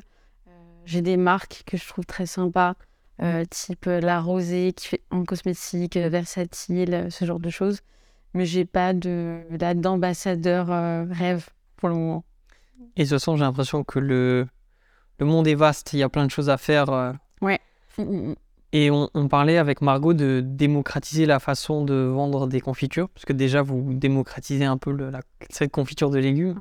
J'ai 0.86 1.02
des 1.02 1.18
marques 1.18 1.64
que 1.66 1.76
je 1.76 1.86
trouve 1.86 2.06
très 2.06 2.24
sympas, 2.24 2.74
type 3.50 3.84
La 3.84 4.20
Rosée, 4.20 4.72
qui 4.72 4.88
fait 4.88 5.02
en 5.10 5.24
cosmétique, 5.24 5.96
versatile, 5.96 7.08
ce 7.10 7.26
genre 7.26 7.40
de 7.40 7.50
choses 7.50 7.80
mais 8.34 8.44
j'ai 8.44 8.64
pas 8.64 8.92
de 8.92 9.40
d'ambassadeur 9.74 10.70
euh, 10.70 11.06
rêve 11.10 11.48
pour 11.76 11.88
le 11.88 11.94
moment. 11.94 12.24
Et 12.96 13.04
de 13.04 13.08
toute 13.08 13.18
façon, 13.18 13.36
j'ai 13.36 13.44
l'impression 13.44 13.84
que 13.84 13.98
le, 13.98 14.46
le 15.18 15.26
monde 15.26 15.46
est 15.46 15.54
vaste, 15.54 15.92
il 15.92 16.00
y 16.00 16.02
a 16.02 16.08
plein 16.08 16.26
de 16.26 16.30
choses 16.30 16.50
à 16.50 16.58
faire. 16.58 16.90
Euh. 16.90 17.12
Ouais. 17.40 17.60
Et 18.74 18.90
on, 18.90 19.08
on, 19.14 19.28
parlait 19.28 19.56
avec 19.56 19.80
Margot 19.80 20.12
de 20.12 20.42
démocratiser 20.44 21.24
la 21.24 21.38
façon 21.38 21.84
de 21.84 21.94
vendre 21.94 22.46
des 22.46 22.60
confitures, 22.60 23.08
parce 23.08 23.24
que 23.24 23.32
déjà, 23.32 23.62
vous 23.62 23.94
démocratisez 23.94 24.66
un 24.66 24.76
peu 24.76 24.90
le, 24.90 25.08
la, 25.08 25.20
cette 25.48 25.70
confiture 25.70 26.10
de 26.10 26.18
légumes. 26.18 26.60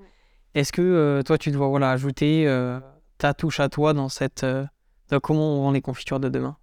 Est-ce 0.55 0.71
que 0.71 0.81
euh, 0.81 1.23
toi, 1.23 1.37
tu 1.37 1.51
dois 1.51 1.67
voilà, 1.67 1.89
ajouter 1.89 2.45
ta 3.17 3.33
touche 3.33 3.59
à 3.59 3.67
toi 3.67 3.93
dans 3.93 4.07
cette. 4.07 4.45
dans 5.09 5.19
comment 5.19 5.57
on 5.57 5.63
vend 5.63 5.71
les 5.71 5.81
confitures 5.81 6.19
de 6.21 6.29
demain? 6.29 6.55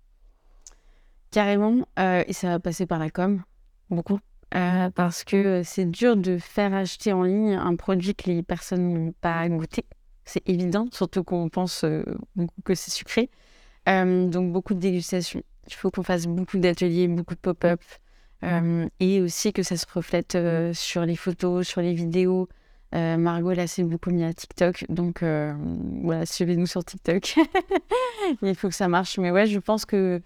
Carrément, 1.33 1.85
et 1.99 2.33
ça 2.33 2.49
va 2.49 2.61
passer 2.61 2.87
par 2.87 2.99
la 2.99 3.11
com, 3.11 3.43
beaucoup. 3.91 4.21
Euh, 4.55 4.91
parce 4.91 5.23
que 5.23 5.63
c'est 5.63 5.89
dur 5.89 6.17
de 6.17 6.37
faire 6.39 6.75
acheter 6.75 7.13
en 7.13 7.23
ligne 7.23 7.55
un 7.55 7.77
produit 7.77 8.17
que 8.17 8.29
les 8.29 8.43
personnes 8.43 8.93
n'ont 8.93 9.13
pas 9.21 9.49
goûté. 9.49 9.85
C'est 10.25 10.49
évident, 10.49 10.89
surtout 10.93 11.23
qu'on 11.23 11.49
pense 11.49 11.85
euh, 11.85 12.05
que 12.65 12.75
c'est 12.75 12.91
sucré. 12.91 13.31
Euh, 13.89 14.29
donc 14.29 14.53
beaucoup 14.53 14.75
de 14.75 14.81
dégustations. 14.81 15.43
Il 15.67 15.75
faut 15.75 15.91
qu'on 15.91 16.03
fasse 16.03 16.27
beaucoup 16.27 16.59
d'ateliers, 16.59 17.09
beaucoup 17.09 17.35
de 17.35 17.41
pop-up. 17.41 17.81
et 19.01 19.21
aussi 19.21 19.53
que 19.53 19.63
ça 19.63 19.77
se 19.77 19.87
reflète 19.93 20.37
sur 20.73 21.05
les 21.05 21.17
photos, 21.17 21.67
sur 21.67 21.81
les 21.81 21.95
vidéos. 21.95 22.49
Margot, 22.93 23.53
là, 23.53 23.67
c'est 23.67 23.85
beaucoup 23.85 24.11
mis 24.11 24.25
à 24.25 24.33
TikTok. 24.33 24.87
Donc 24.89 25.23
voilà, 25.23 26.27
suivez-nous 26.27 26.67
sur 26.67 26.85
TikTok. 26.85 27.37
Il 28.43 28.55
faut 28.55 28.69
que 28.69 28.75
ça 28.75 28.89
marche. 28.89 29.19
Mais 29.19 29.31
ouais, 29.31 29.47
je 29.47 29.59
pense 29.59 29.85
que 29.85 30.21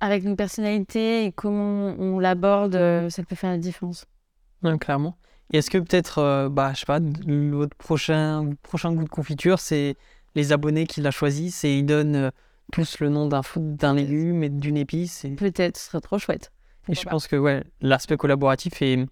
avec 0.00 0.24
une 0.24 0.36
personnalité 0.36 1.26
et 1.26 1.32
comment 1.32 1.94
on, 1.98 2.18
l'aborde, 2.18 2.74
euh, 2.74 3.10
ça 3.10 3.22
peut 3.22 3.36
faire 3.36 3.50
la 3.50 3.58
différence. 3.58 4.06
clairement. 4.80 5.16
Et 5.52 5.58
est-ce 5.58 5.70
que 5.70 5.78
peut-être, 5.78 6.18
euh, 6.18 6.48
bah, 6.48 6.72
je 6.74 6.80
sais 6.80 6.86
pas, 6.86 7.00
votre 7.00 7.76
prochain, 7.76 8.50
prochain 8.62 8.92
goût 8.94 9.04
de 9.04 9.08
confiture, 9.08 9.58
c'est 9.58 9.96
les 10.34 10.52
abonnés 10.52 10.86
qui 10.86 11.00
l'a 11.00 11.10
choisi, 11.10 11.50
c'est 11.50 11.76
ils 11.76 11.84
donnent 11.84 12.30
euh, 12.78 12.82
tous 12.82 13.00
le 13.00 13.08
nom 13.08 13.26
d'un 13.26 13.42
d'un 13.56 13.94
légume 13.94 14.42
et 14.42 14.48
d'une 14.48 14.76
épice. 14.76 15.26
Peut-être, 15.36 15.76
ce 15.76 15.86
serait 15.86 16.00
trop 16.00 16.18
chouette. 16.18 16.52
Et 16.88 16.94
je 16.94 17.04
pense 17.04 17.26
que 17.26 17.36
ouais, 17.36 17.62
l'aspect 17.80 18.16
collaboratif 18.16 18.82
est. 18.82 19.06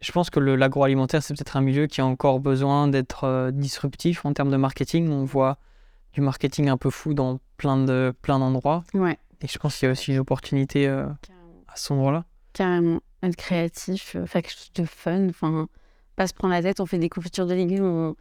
Je 0.00 0.12
pense 0.12 0.28
que 0.28 0.40
l'agroalimentaire, 0.40 1.22
c'est 1.22 1.34
peut-être 1.34 1.56
un 1.56 1.62
milieu 1.62 1.86
qui 1.86 2.00
a 2.00 2.06
encore 2.06 2.40
besoin 2.40 2.88
d'être 2.88 3.50
disruptif 3.52 4.26
en 4.26 4.34
termes 4.34 4.50
de 4.50 4.56
marketing. 4.56 5.08
On 5.08 5.24
voit 5.24 5.56
du 6.12 6.20
marketing 6.20 6.68
un 6.68 6.76
peu 6.76 6.90
fou 6.90 7.14
dans 7.14 7.40
plein 7.56 7.76
de 7.76 8.12
plein 8.22 8.38
d'endroits. 8.38 8.84
Ouais. 8.92 9.18
Et 9.44 9.46
je 9.46 9.58
pense 9.58 9.76
qu'il 9.76 9.86
y 9.86 9.88
a 9.90 9.92
aussi 9.92 10.12
une 10.12 10.18
opportunité 10.18 10.88
euh, 10.88 11.06
à 11.68 11.76
ce 11.76 11.92
endroit-là. 11.92 12.24
Carrément. 12.54 13.00
Être 13.22 13.36
créatif, 13.36 14.16
euh, 14.16 14.24
faire 14.24 14.40
quelque 14.40 14.56
chose 14.56 14.72
de 14.74 14.84
fun. 14.84 15.28
Enfin, 15.28 15.68
pas 16.16 16.26
se 16.26 16.32
prendre 16.32 16.54
la 16.54 16.62
tête, 16.62 16.80
on 16.80 16.86
fait 16.86 16.98
des 16.98 17.10
confitures 17.10 17.46
de 17.46 17.54
légumes. 17.54 17.84
On... 17.84 18.16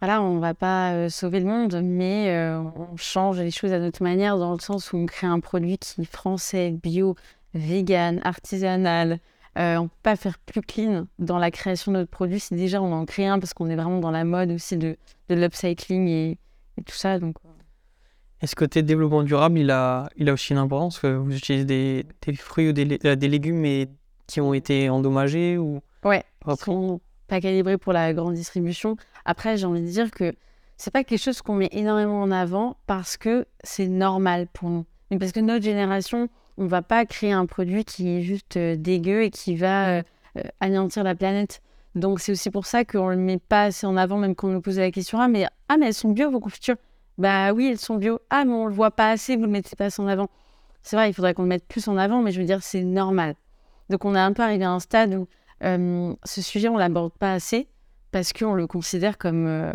Voilà, 0.00 0.22
on 0.22 0.38
va 0.38 0.54
pas 0.54 0.92
euh, 0.92 1.08
sauver 1.08 1.40
le 1.40 1.46
monde, 1.46 1.80
mais 1.82 2.32
on 2.76 2.96
change 2.96 3.40
les 3.40 3.50
choses 3.50 3.72
à 3.72 3.78
notre 3.78 4.02
manière 4.02 4.38
dans 4.38 4.52
le 4.52 4.60
sens 4.60 4.92
où 4.92 4.96
on 4.96 5.06
crée 5.06 5.26
un 5.26 5.40
produit 5.40 5.78
qui 5.78 6.02
est 6.02 6.04
français, 6.04 6.70
bio, 6.70 7.16
vegan, 7.54 8.20
artisanal. 8.24 9.18
on 9.56 9.88
peut 9.88 9.94
pas 10.02 10.16
faire 10.16 10.38
plus 10.38 10.62
clean 10.62 11.06
dans 11.18 11.38
la 11.38 11.50
création 11.50 11.90
de 11.92 11.98
notre 11.98 12.10
produit 12.10 12.38
si 12.38 12.54
déjà 12.54 12.80
on 12.80 12.92
en 12.92 13.04
crée 13.06 13.26
un 13.26 13.40
parce 13.40 13.54
qu'on 13.54 13.68
est 13.68 13.76
vraiment 13.76 13.98
dans 13.98 14.12
la 14.12 14.24
mode 14.24 14.52
aussi 14.52 14.76
de, 14.76 14.96
de 15.28 15.34
l'upcycling 15.34 16.06
et, 16.06 16.38
et, 16.76 16.82
tout 16.84 16.94
ça. 16.94 17.18
Donc, 17.18 17.36
et 18.40 18.46
ce 18.46 18.54
côté 18.54 18.82
développement 18.82 19.22
durable, 19.22 19.58
il 19.58 19.70
a, 19.70 20.08
il 20.16 20.28
a 20.28 20.32
aussi 20.32 20.52
une 20.52 20.58
importance 20.58 20.98
que 21.00 21.08
vous 21.08 21.36
utilisez 21.36 21.64
des, 21.64 22.06
des 22.24 22.36
fruits 22.36 22.68
ou 22.68 22.72
des, 22.72 22.98
euh, 23.04 23.16
des, 23.16 23.28
légumes 23.28 23.58
mais 23.58 23.88
qui 24.26 24.40
ont 24.40 24.54
été 24.54 24.88
endommagés 24.88 25.58
ou 25.58 25.80
Ouais, 26.04 26.22
sont 26.60 27.00
pas 27.28 27.40
calibrés 27.40 27.78
pour 27.78 27.92
la 27.92 28.12
grande 28.12 28.34
distribution. 28.34 28.96
Après, 29.24 29.56
j'ai 29.56 29.66
envie 29.66 29.82
de 29.82 29.86
dire 29.86 30.10
que 30.10 30.34
c'est 30.76 30.92
pas 30.92 31.04
quelque 31.04 31.22
chose 31.22 31.42
qu'on 31.42 31.54
met 31.54 31.68
énormément 31.72 32.22
en 32.22 32.30
avant 32.30 32.76
parce 32.86 33.16
que 33.16 33.46
c'est 33.62 33.88
normal 33.88 34.46
pour 34.52 34.70
nous. 34.70 34.84
Mais 35.10 35.18
parce 35.18 35.32
que 35.32 35.40
notre 35.40 35.64
génération, 35.64 36.28
on 36.56 36.66
va 36.66 36.82
pas 36.82 37.06
créer 37.06 37.32
un 37.32 37.46
produit 37.46 37.84
qui 37.84 38.08
est 38.08 38.22
juste 38.22 38.56
euh, 38.56 38.76
dégueu 38.76 39.22
et 39.22 39.30
qui 39.30 39.56
va 39.56 39.98
euh, 39.98 40.02
anéantir 40.60 41.04
la 41.04 41.14
planète. 41.14 41.62
Donc 41.94 42.20
c'est 42.20 42.32
aussi 42.32 42.50
pour 42.50 42.66
ça 42.66 42.84
qu'on 42.84 43.08
le 43.08 43.16
met 43.16 43.38
pas 43.38 43.64
assez 43.64 43.86
en 43.86 43.96
avant, 43.96 44.18
même 44.18 44.34
quand 44.34 44.48
on 44.48 44.52
nous 44.52 44.60
pose 44.60 44.78
la 44.78 44.90
question 44.90 45.18
ah 45.20 45.26
mais 45.26 45.46
ah 45.68 45.76
mais 45.78 45.86
elles 45.86 45.94
sont 45.94 46.10
bio 46.10 46.30
vos 46.30 46.40
confitures? 46.40 46.76
Bah 47.16 47.52
oui, 47.52 47.68
elles 47.68 47.78
sont 47.78 47.96
bio. 47.96 48.20
Ah, 48.30 48.44
mais 48.44 48.52
on 48.52 48.66
le 48.66 48.72
voit 48.72 48.92
pas 48.92 49.10
assez, 49.10 49.34
vous 49.34 49.42
le 49.42 49.48
mettez 49.48 49.74
pas 49.74 49.88
en 49.98 50.06
avant. 50.06 50.28
C'est 50.82 50.94
vrai, 50.94 51.10
il 51.10 51.12
faudrait 51.12 51.34
qu'on 51.34 51.42
le 51.42 51.48
mette 51.48 51.66
plus 51.66 51.88
en 51.88 51.96
avant, 51.96 52.22
mais 52.22 52.30
je 52.30 52.40
veux 52.40 52.46
dire, 52.46 52.62
c'est 52.62 52.84
normal. 52.84 53.34
Donc 53.90 54.04
on 54.04 54.14
est 54.14 54.20
un 54.20 54.32
peu 54.32 54.42
arrivé 54.42 54.64
à 54.64 54.70
un 54.70 54.78
stade 54.78 55.14
où 55.14 55.26
euh, 55.64 56.14
ce 56.24 56.42
sujet, 56.42 56.68
on 56.68 56.76
l'aborde 56.76 57.12
pas 57.12 57.32
assez 57.32 57.68
parce 58.10 58.32
qu'on 58.32 58.54
le 58.54 58.66
considère 58.66 59.18
comme 59.18 59.46
euh, 59.46 59.72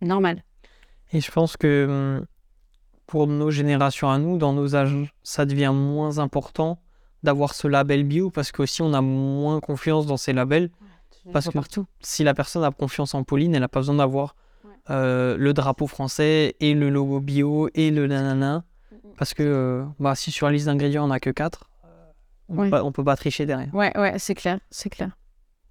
normal. 0.00 0.44
Et 1.12 1.20
je 1.20 1.30
pense 1.30 1.56
que 1.56 1.86
hum, 2.18 2.26
pour 3.06 3.26
nos 3.26 3.50
générations 3.50 4.10
à 4.10 4.18
nous, 4.18 4.38
dans 4.38 4.52
nos 4.52 4.76
âges, 4.76 5.12
ça 5.22 5.46
devient 5.46 5.72
moins 5.74 6.18
important 6.18 6.80
d'avoir 7.22 7.54
ce 7.54 7.68
label 7.68 8.04
bio 8.04 8.30
parce 8.30 8.52
qu'aussi 8.52 8.82
on 8.82 8.92
a 8.92 9.00
moins 9.00 9.60
confiance 9.60 10.06
dans 10.06 10.16
ces 10.16 10.32
labels. 10.32 10.70
parce 11.32 11.48
que 11.48 11.58
si 12.00 12.22
la 12.22 12.34
personne 12.34 12.64
a 12.64 12.70
confiance 12.70 13.14
en 13.14 13.24
Pauline, 13.24 13.54
elle 13.54 13.62
n'a 13.62 13.68
pas 13.68 13.80
besoin 13.80 13.96
d'avoir 13.96 14.36
le 14.88 15.52
drapeau 15.52 15.86
français 15.86 16.54
et 16.60 16.74
le 16.74 16.90
logo 16.90 17.20
bio 17.20 17.70
et 17.74 17.90
le 17.90 18.06
nanana. 18.06 18.64
Parce 19.16 19.32
que 19.32 19.84
bah, 19.98 20.14
si 20.14 20.30
sur 20.30 20.46
la 20.46 20.52
liste 20.52 20.66
d'ingrédients 20.66 21.04
on 21.04 21.08
n'a 21.08 21.20
que 21.20 21.30
4, 21.30 21.70
on 22.48 22.64
ne 22.64 22.90
peut, 22.90 23.04
pas 23.04 23.16
tricher 23.16 23.46
derrière. 23.46 23.74
Ouais, 23.74 23.96
ouais, 23.98 24.18
c'est 24.18 24.34
clair, 24.34 24.60
c'est 24.70 24.90
clair. 24.90 25.16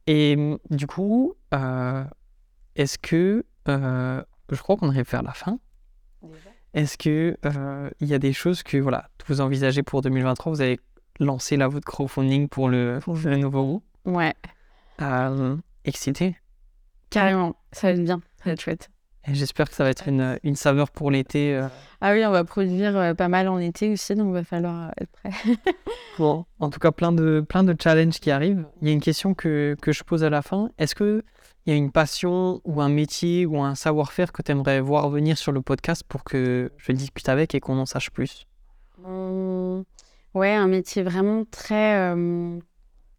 Et 0.08 0.36
mmh, 0.36 0.58
du 0.72 0.88
coup, 0.88 1.36
est-ce 2.76 2.98
que 2.98 3.46
je 4.54 4.62
crois 4.62 4.78
qu'on 4.78 4.90
arrive 4.90 5.10
vers 5.10 5.24
la 5.24 5.34
fin. 5.34 5.60
Est-ce 6.74 6.98
que 6.98 7.38
il 8.00 8.08
y 8.08 8.14
a 8.14 8.20
des 8.20 8.34
choses 8.34 8.64
que 8.64 8.78
voilà, 8.78 9.10
vous 9.28 9.42
envisagez 9.42 9.84
pour 9.84 10.02
2023 10.02 10.52
Vous 10.52 10.62
avez 10.62 10.80
lancé 11.20 11.58
là 11.58 11.68
votre 11.68 11.86
crowdfunding 11.86 12.48
pour 12.48 12.70
le, 12.70 13.00
nouveau 13.38 13.66
groupe. 13.66 13.86
Ouais. 14.06 14.34
excité 15.86 16.36
Carrément, 17.10 17.56
ça 17.72 17.88
va 17.88 17.94
être 17.94 18.04
bien, 18.04 18.22
ça 18.38 18.46
va 18.46 18.52
être 18.54 18.62
chouette. 18.62 18.90
J'espère 19.32 19.70
que 19.70 19.76
ça 19.76 19.86
va 19.86 19.90
être 19.90 20.10
une, 20.10 20.38
une 20.44 20.56
saveur 20.56 20.92
pour 20.92 21.10
l'été. 21.10 21.56
Euh. 21.56 21.68
Ah 22.02 22.12
oui, 22.12 22.26
on 22.26 22.32
va 22.32 22.44
produire 22.44 22.98
euh, 22.98 23.14
pas 23.14 23.30
mal 23.30 23.48
en 23.48 23.58
été 23.58 23.90
aussi, 23.90 24.16
donc 24.16 24.28
il 24.28 24.34
va 24.34 24.44
falloir 24.44 24.90
euh, 24.90 24.92
être 25.02 25.12
prêt. 25.12 25.32
bon, 26.18 26.46
en 26.60 26.70
tout 26.70 26.80
cas, 26.80 26.92
plein 26.92 27.14
de, 27.14 27.40
plein 27.48 27.64
de 27.64 27.74
challenges 27.82 28.20
qui 28.20 28.32
arrivent. 28.32 28.66
Il 28.82 28.90
y 28.90 28.92
a 28.92 28.94
une 28.94 29.00
question 29.02 29.34
que, 29.34 29.78
que 29.82 29.94
je 29.94 30.04
pose 30.04 30.26
à 30.26 30.30
la 30.30 30.42
fin. 30.42 30.70
Est-ce 30.78 30.94
qu'il 30.94 31.24
y 31.68 31.72
a 31.72 31.76
une 31.76 31.92
passion 31.92 32.60
ou 32.66 32.82
un 32.82 32.90
métier 32.90 33.46
ou 33.46 33.62
un 33.62 33.76
savoir-faire 33.76 34.34
que 34.34 34.42
tu 34.42 34.52
aimerais 34.52 34.82
voir 34.82 35.10
venir 35.10 35.38
sur 35.38 35.54
le 35.54 35.62
podcast 35.62 36.04
pour 36.06 36.26
que 36.26 36.74
je 36.78 36.92
discute 36.92 37.30
avec 37.30 37.56
et 37.56 37.62
qu'on 37.62 37.78
en 37.80 37.86
sache 37.86 38.12
plus? 38.12 38.46
Mmh, 38.98 39.84
Ouais, 40.34 40.54
un 40.54 40.68
métier 40.68 41.04
vraiment 41.04 41.46
très, 41.46 42.12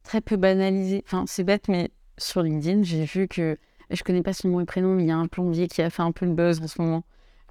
très 0.03 0.21
peu 0.21 0.37
banalisé. 0.37 1.03
Enfin, 1.07 1.25
c'est 1.29 1.45
bête, 1.45 1.69
mais 1.69 1.93
sur 2.19 2.43
LinkedIn, 2.43 2.83
j'ai 2.83 3.05
vu 3.05 3.29
que 3.29 3.57
je 3.91 4.03
connais 4.03 4.23
pas 4.23 4.33
son 4.33 4.49
nom 4.49 4.61
et 4.61 4.65
prénom, 4.65 4.95
mais 4.95 5.05
il 5.05 5.09
y 5.09 5.13
a 5.13 5.17
un 5.17 5.27
plombier 5.27 5.69
qui 5.69 5.83
a 5.83 5.91
fait 5.91 6.03
un 6.03 6.13
peu 6.13 6.27
le 6.27 6.33
buzz 6.33 6.61
en 6.63 6.67
ce 6.67 6.81
moment. 6.81 7.05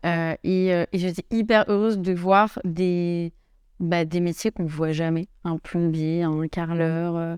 Euh, 0.06 0.36
et, 0.44 0.74
euh, 0.74 0.86
et 0.92 0.98
j'étais 0.98 1.26
hyper 1.32 1.66
heureuse 1.70 1.98
de 1.98 2.14
voir 2.14 2.60
des, 2.66 3.32
bah, 3.80 4.06
des 4.06 4.20
métiers 4.20 4.52
qu'on 4.52 4.64
ne 4.64 4.70
voit 4.70 4.92
jamais. 4.92 5.28
Un 5.44 5.58
plombier, 5.58 6.24
un 6.24 6.48
carreleur. 6.48 7.16
Euh. 7.16 7.38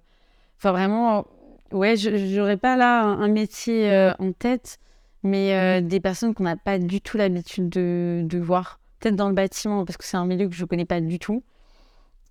Enfin, 0.58 0.72
vraiment, 0.72 1.26
ouais, 1.72 1.96
je 1.96 2.38
n'aurais 2.38 2.58
pas 2.58 2.76
là 2.76 3.04
un, 3.04 3.28
métier 3.28 4.14
en 4.20 4.32
tête, 4.32 4.80
mais 5.22 5.82
des 5.82 6.00
personnes 6.00 6.34
qu'on 6.34 6.44
n'a 6.44 6.56
pas 6.56 6.80
du 6.80 7.02
tout 7.02 7.18
l'habitude 7.18 7.70
de, 7.70 8.22
de, 8.24 8.40
voir. 8.40 8.80
Peut-être 9.00 9.16
dans 9.16 9.28
le 9.28 9.36
bâtiment, 9.36 9.86
parce 9.86 9.98
que 9.98 10.06
c'est 10.06 10.18
un 10.18 10.26
milieu 10.26 10.48
que 10.48 10.56
je 10.56 10.64
ne 10.64 10.68
connais 10.68 10.86
pas 10.86 11.02
du 11.02 11.20
tout. 11.20 11.44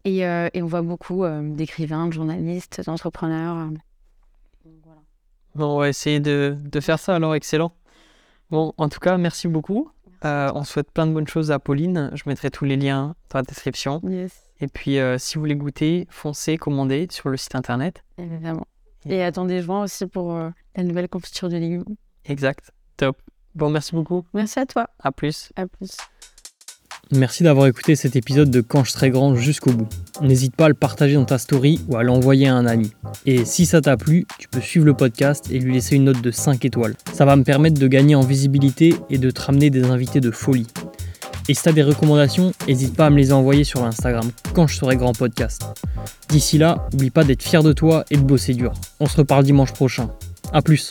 Et, 0.04 0.20
et 0.20 0.62
on 0.62 0.66
voit 0.66 0.82
beaucoup 0.82 1.24
d'écrivains, 1.42 2.08
de 2.08 2.12
journalistes, 2.14 2.82
d'entrepreneurs. 2.86 3.68
Bon, 5.54 5.76
on 5.76 5.78
va 5.78 5.88
essayer 5.88 6.20
de, 6.20 6.56
de, 6.58 6.80
faire 6.80 6.98
ça 6.98 7.14
alors, 7.14 7.34
excellent. 7.34 7.72
Bon, 8.50 8.72
en 8.76 8.88
tout 8.88 9.00
cas, 9.00 9.16
merci 9.16 9.48
beaucoup. 9.48 9.90
Euh, 10.24 10.50
on 10.54 10.64
souhaite 10.64 10.90
plein 10.90 11.06
de 11.06 11.12
bonnes 11.12 11.28
choses 11.28 11.50
à 11.50 11.58
Pauline. 11.58 12.10
Je 12.14 12.22
mettrai 12.26 12.50
tous 12.50 12.64
les 12.64 12.76
liens 12.76 13.14
dans 13.30 13.38
la 13.38 13.42
description. 13.42 14.00
Et 14.60 14.68
puis, 14.68 14.98
euh, 14.98 15.18
si 15.18 15.34
vous 15.34 15.40
voulez 15.40 15.56
goûter, 15.56 16.06
foncez, 16.10 16.56
commandez 16.56 17.06
sur 17.10 17.28
le 17.28 17.36
site 17.36 17.54
internet. 17.54 18.02
Évidemment. 18.18 18.66
Et, 19.06 19.22
attendez 19.22 19.60
juin 19.60 19.82
aussi 19.82 20.06
pour 20.06 20.32
euh, 20.32 20.50
la 20.76 20.82
nouvelle 20.82 21.08
confiture 21.08 21.48
de 21.48 21.56
légumes. 21.56 21.84
Exact. 22.24 22.72
Top. 22.96 23.18
Bon, 23.54 23.68
merci 23.68 23.94
beaucoup. 23.94 24.24
Merci 24.32 24.60
à 24.60 24.66
toi. 24.66 24.88
À 24.98 25.12
plus. 25.12 25.52
À 25.56 25.66
plus. 25.66 25.96
Merci 27.12 27.42
d'avoir 27.42 27.66
écouté 27.66 27.96
cet 27.96 28.16
épisode 28.16 28.50
de 28.50 28.60
Quand 28.60 28.82
je 28.84 28.90
serai 28.90 29.10
grand 29.10 29.36
jusqu'au 29.36 29.72
bout. 29.72 29.88
N'hésite 30.22 30.56
pas 30.56 30.66
à 30.66 30.68
le 30.68 30.74
partager 30.74 31.14
dans 31.14 31.24
ta 31.24 31.38
story 31.38 31.80
ou 31.88 31.96
à 31.96 32.02
l'envoyer 32.02 32.48
à 32.48 32.54
un 32.54 32.66
ami. 32.66 32.92
Et 33.26 33.44
si 33.44 33.66
ça 33.66 33.80
t'a 33.80 33.96
plu, 33.96 34.26
tu 34.38 34.48
peux 34.48 34.60
suivre 34.60 34.86
le 34.86 34.94
podcast 34.94 35.46
et 35.50 35.58
lui 35.58 35.74
laisser 35.74 35.96
une 35.96 36.04
note 36.04 36.22
de 36.22 36.30
5 36.30 36.64
étoiles. 36.64 36.94
Ça 37.12 37.24
va 37.24 37.36
me 37.36 37.44
permettre 37.44 37.78
de 37.78 37.86
gagner 37.86 38.14
en 38.14 38.22
visibilité 38.22 38.94
et 39.10 39.18
de 39.18 39.30
te 39.30 39.42
ramener 39.42 39.70
des 39.70 39.84
invités 39.84 40.20
de 40.20 40.30
folie. 40.30 40.66
Et 41.48 41.54
si 41.54 41.62
t'as 41.62 41.72
des 41.72 41.82
recommandations, 41.82 42.52
n'hésite 42.66 42.96
pas 42.96 43.06
à 43.06 43.10
me 43.10 43.18
les 43.18 43.32
envoyer 43.32 43.64
sur 43.64 43.84
Instagram 43.84 44.30
quand 44.54 44.66
je 44.66 44.76
serai 44.76 44.96
grand 44.96 45.12
podcast. 45.12 45.62
D'ici 46.30 46.56
là, 46.56 46.88
n'oublie 46.92 47.10
pas 47.10 47.24
d'être 47.24 47.42
fier 47.42 47.62
de 47.62 47.72
toi 47.72 48.04
et 48.10 48.16
de 48.16 48.22
bosser 48.22 48.54
dur. 48.54 48.72
On 48.98 49.06
se 49.06 49.18
reparle 49.18 49.44
dimanche 49.44 49.72
prochain. 49.72 50.08
A 50.52 50.62
plus 50.62 50.90